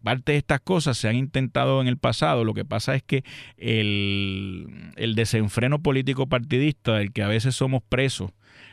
parte 0.02 0.32
de 0.32 0.38
estas 0.38 0.60
cosas 0.60 0.98
se 0.98 1.08
han 1.08 1.16
intentado 1.16 1.80
en 1.80 1.88
el 1.88 1.96
pasado. 1.96 2.44
Lo 2.44 2.54
que 2.54 2.64
pasa 2.64 2.94
es 2.94 3.02
que 3.02 3.24
el, 3.56 5.14
desenfreno 5.14 5.80
político 5.80 6.26
partidista 6.26 6.96
del 6.96 7.12
que 7.12 7.22
a 7.22 7.28
veces 7.28 7.54
somos 7.54 7.82
presos 7.88 8.32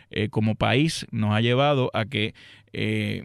eh, 0.10 0.30
como 0.30 0.56
país 0.56 1.08
nos 1.12 1.34
ha 1.34 1.41
llevado 1.41 1.91
a 1.93 2.06
que 2.06 2.34
eh, 2.73 3.23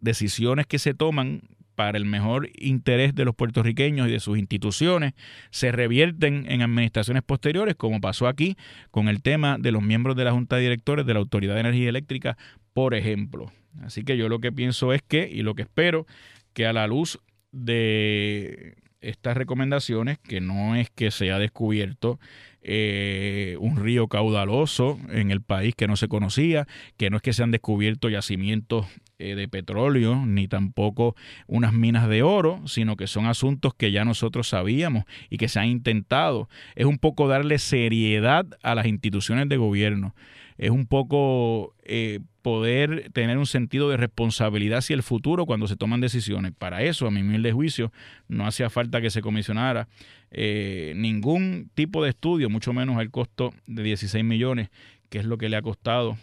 decisiones 0.00 0.66
que 0.66 0.78
se 0.78 0.94
toman 0.94 1.42
para 1.80 1.96
el 1.96 2.04
mejor 2.04 2.50
interés 2.58 3.14
de 3.14 3.24
los 3.24 3.34
puertorriqueños 3.34 4.06
y 4.06 4.10
de 4.10 4.20
sus 4.20 4.36
instituciones 4.36 5.14
se 5.50 5.72
revierten 5.72 6.44
en 6.46 6.60
administraciones 6.60 7.22
posteriores, 7.22 7.74
como 7.74 8.02
pasó 8.02 8.28
aquí 8.28 8.58
con 8.90 9.08
el 9.08 9.22
tema 9.22 9.56
de 9.58 9.72
los 9.72 9.82
miembros 9.82 10.14
de 10.14 10.24
la 10.24 10.32
Junta 10.32 10.56
de 10.56 10.62
Directores 10.62 11.06
de 11.06 11.14
la 11.14 11.20
Autoridad 11.20 11.54
de 11.54 11.60
Energía 11.60 11.88
Eléctrica, 11.88 12.36
por 12.74 12.92
ejemplo. 12.92 13.50
Así 13.80 14.04
que 14.04 14.18
yo 14.18 14.28
lo 14.28 14.40
que 14.40 14.52
pienso 14.52 14.92
es 14.92 15.00
que, 15.00 15.26
y 15.32 15.40
lo 15.40 15.54
que 15.54 15.62
espero, 15.62 16.06
que 16.52 16.66
a 16.66 16.74
la 16.74 16.86
luz 16.86 17.18
de 17.50 18.74
estas 19.00 19.34
recomendaciones, 19.38 20.18
que 20.18 20.42
no 20.42 20.76
es 20.76 20.90
que 20.90 21.10
se 21.10 21.32
ha 21.32 21.38
descubierto 21.38 22.20
eh, 22.62 23.56
un 23.58 23.76
río 23.76 24.08
caudaloso 24.08 24.98
en 25.10 25.30
el 25.30 25.40
país 25.40 25.74
que 25.74 25.86
no 25.86 25.96
se 25.96 26.08
conocía, 26.08 26.66
que 26.96 27.10
no 27.10 27.16
es 27.16 27.22
que 27.22 27.32
se 27.32 27.42
han 27.42 27.50
descubierto 27.50 28.08
yacimientos 28.08 28.86
eh, 29.18 29.34
de 29.34 29.48
petróleo, 29.48 30.24
ni 30.26 30.48
tampoco 30.48 31.14
unas 31.46 31.72
minas 31.72 32.08
de 32.08 32.22
oro, 32.22 32.60
sino 32.66 32.96
que 32.96 33.06
son 33.06 33.26
asuntos 33.26 33.74
que 33.74 33.92
ya 33.92 34.04
nosotros 34.04 34.48
sabíamos 34.48 35.04
y 35.28 35.38
que 35.38 35.48
se 35.48 35.58
han 35.58 35.66
intentado. 35.66 36.48
Es 36.74 36.86
un 36.86 36.98
poco 36.98 37.28
darle 37.28 37.58
seriedad 37.58 38.46
a 38.62 38.74
las 38.74 38.86
instituciones 38.86 39.48
de 39.48 39.56
gobierno. 39.56 40.14
Es 40.58 40.70
un 40.70 40.86
poco 40.86 41.74
eh, 41.84 42.20
poder 42.42 43.10
tener 43.12 43.38
un 43.38 43.46
sentido 43.46 43.88
de 43.88 43.96
responsabilidad 43.96 44.78
hacia 44.78 44.94
el 44.94 45.02
futuro 45.02 45.46
cuando 45.46 45.66
se 45.66 45.76
toman 45.76 46.00
decisiones. 46.00 46.52
Para 46.52 46.82
eso, 46.82 47.06
a 47.06 47.10
mi 47.10 47.22
humilde 47.22 47.52
juicio, 47.52 47.92
no 48.28 48.46
hacía 48.46 48.68
falta 48.68 49.00
que 49.00 49.10
se 49.10 49.22
comisionara 49.22 49.88
eh, 50.30 50.92
ningún 50.96 51.70
tipo 51.74 52.02
de 52.02 52.10
estudio, 52.10 52.50
mucho 52.50 52.72
menos 52.72 53.00
el 53.00 53.10
costo 53.10 53.52
de 53.66 53.82
16 53.82 54.24
millones, 54.24 54.70
que 55.08 55.18
es 55.18 55.24
lo 55.24 55.38
que 55.38 55.48
le 55.48 55.56
ha 55.56 55.62
costado 55.62 56.16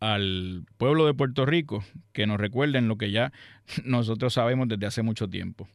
al 0.00 0.64
pueblo 0.76 1.06
de 1.06 1.14
Puerto 1.14 1.44
Rico 1.44 1.84
que 2.12 2.26
nos 2.26 2.38
recuerden 2.38 2.86
lo 2.86 2.96
que 2.96 3.10
ya 3.10 3.32
nosotros 3.84 4.34
sabemos 4.34 4.68
desde 4.68 4.86
hace 4.86 5.02
mucho 5.02 5.28
tiempo. 5.28 5.68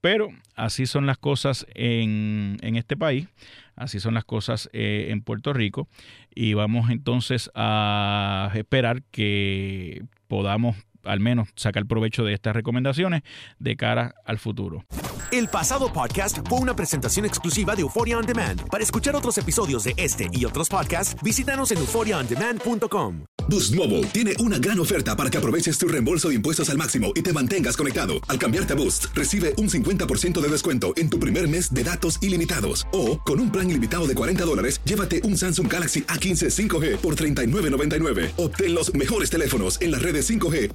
Pero 0.00 0.30
así 0.54 0.86
son 0.86 1.06
las 1.06 1.18
cosas 1.18 1.66
en, 1.74 2.58
este 2.62 2.96
país, 2.96 3.28
así 3.76 4.00
son 4.00 4.14
las 4.14 4.24
cosas 4.24 4.70
eh, 4.72 5.08
en 5.10 5.20
Puerto 5.20 5.52
Rico 5.52 5.88
y 6.34 6.54
vamos 6.54 6.90
entonces 6.90 7.50
a 7.54 8.50
esperar 8.54 9.02
que 9.10 10.02
podamos 10.26 10.76
al 11.04 11.20
menos 11.20 11.48
sacar 11.56 11.86
provecho 11.86 12.24
de 12.24 12.34
estas 12.34 12.54
recomendaciones 12.54 13.22
de 13.58 13.76
cara 13.76 14.14
al 14.24 14.38
futuro. 14.38 14.84
El 15.30 15.46
pasado 15.46 15.92
podcast 15.92 16.38
fue 16.48 16.58
una 16.58 16.74
presentación 16.74 17.24
exclusiva 17.24 17.76
de 17.76 17.82
Euphoria 17.82 18.18
On 18.18 18.26
Demand. 18.26 18.68
Para 18.68 18.82
escuchar 18.82 19.14
otros 19.14 19.38
episodios 19.38 19.84
de 19.84 19.94
este 19.96 20.28
y 20.32 20.44
otros 20.44 20.68
podcasts, 20.68 21.14
visítanos 21.22 21.70
en 21.70 21.78
euphoriaondemand.com. 21.78 23.24
Boost 23.48 23.74
Mobile 23.74 24.06
tiene 24.08 24.32
una 24.38 24.58
gran 24.58 24.78
oferta 24.78 25.16
para 25.16 25.30
que 25.30 25.38
aproveches 25.38 25.76
tu 25.78 25.88
reembolso 25.88 26.28
de 26.28 26.36
impuestos 26.36 26.70
al 26.70 26.78
máximo 26.78 27.12
y 27.14 27.22
te 27.22 27.32
mantengas 27.32 27.76
conectado. 27.76 28.14
Al 28.28 28.38
cambiarte 28.38 28.72
a 28.72 28.76
Boost, 28.76 29.06
recibe 29.14 29.54
un 29.56 29.68
50% 29.68 30.40
de 30.40 30.48
descuento 30.48 30.92
en 30.96 31.10
tu 31.10 31.18
primer 31.18 31.48
mes 31.48 31.72
de 31.72 31.84
datos 31.84 32.22
ilimitados. 32.22 32.86
O, 32.92 33.20
con 33.20 33.40
un 33.40 33.50
plan 33.50 33.68
ilimitado 33.68 34.06
de 34.06 34.14
40 34.14 34.44
dólares, 34.44 34.80
llévate 34.84 35.22
un 35.24 35.36
Samsung 35.36 35.72
Galaxy 35.72 36.02
A15 36.02 36.68
5G 36.68 36.96
por 36.98 37.16
$39.99. 37.16 38.32
Obtén 38.36 38.74
los 38.74 38.94
mejores 38.94 39.30
teléfonos 39.30 39.80
en 39.80 39.90
las 39.90 40.02
redes 40.02 40.30
5G 40.30 40.74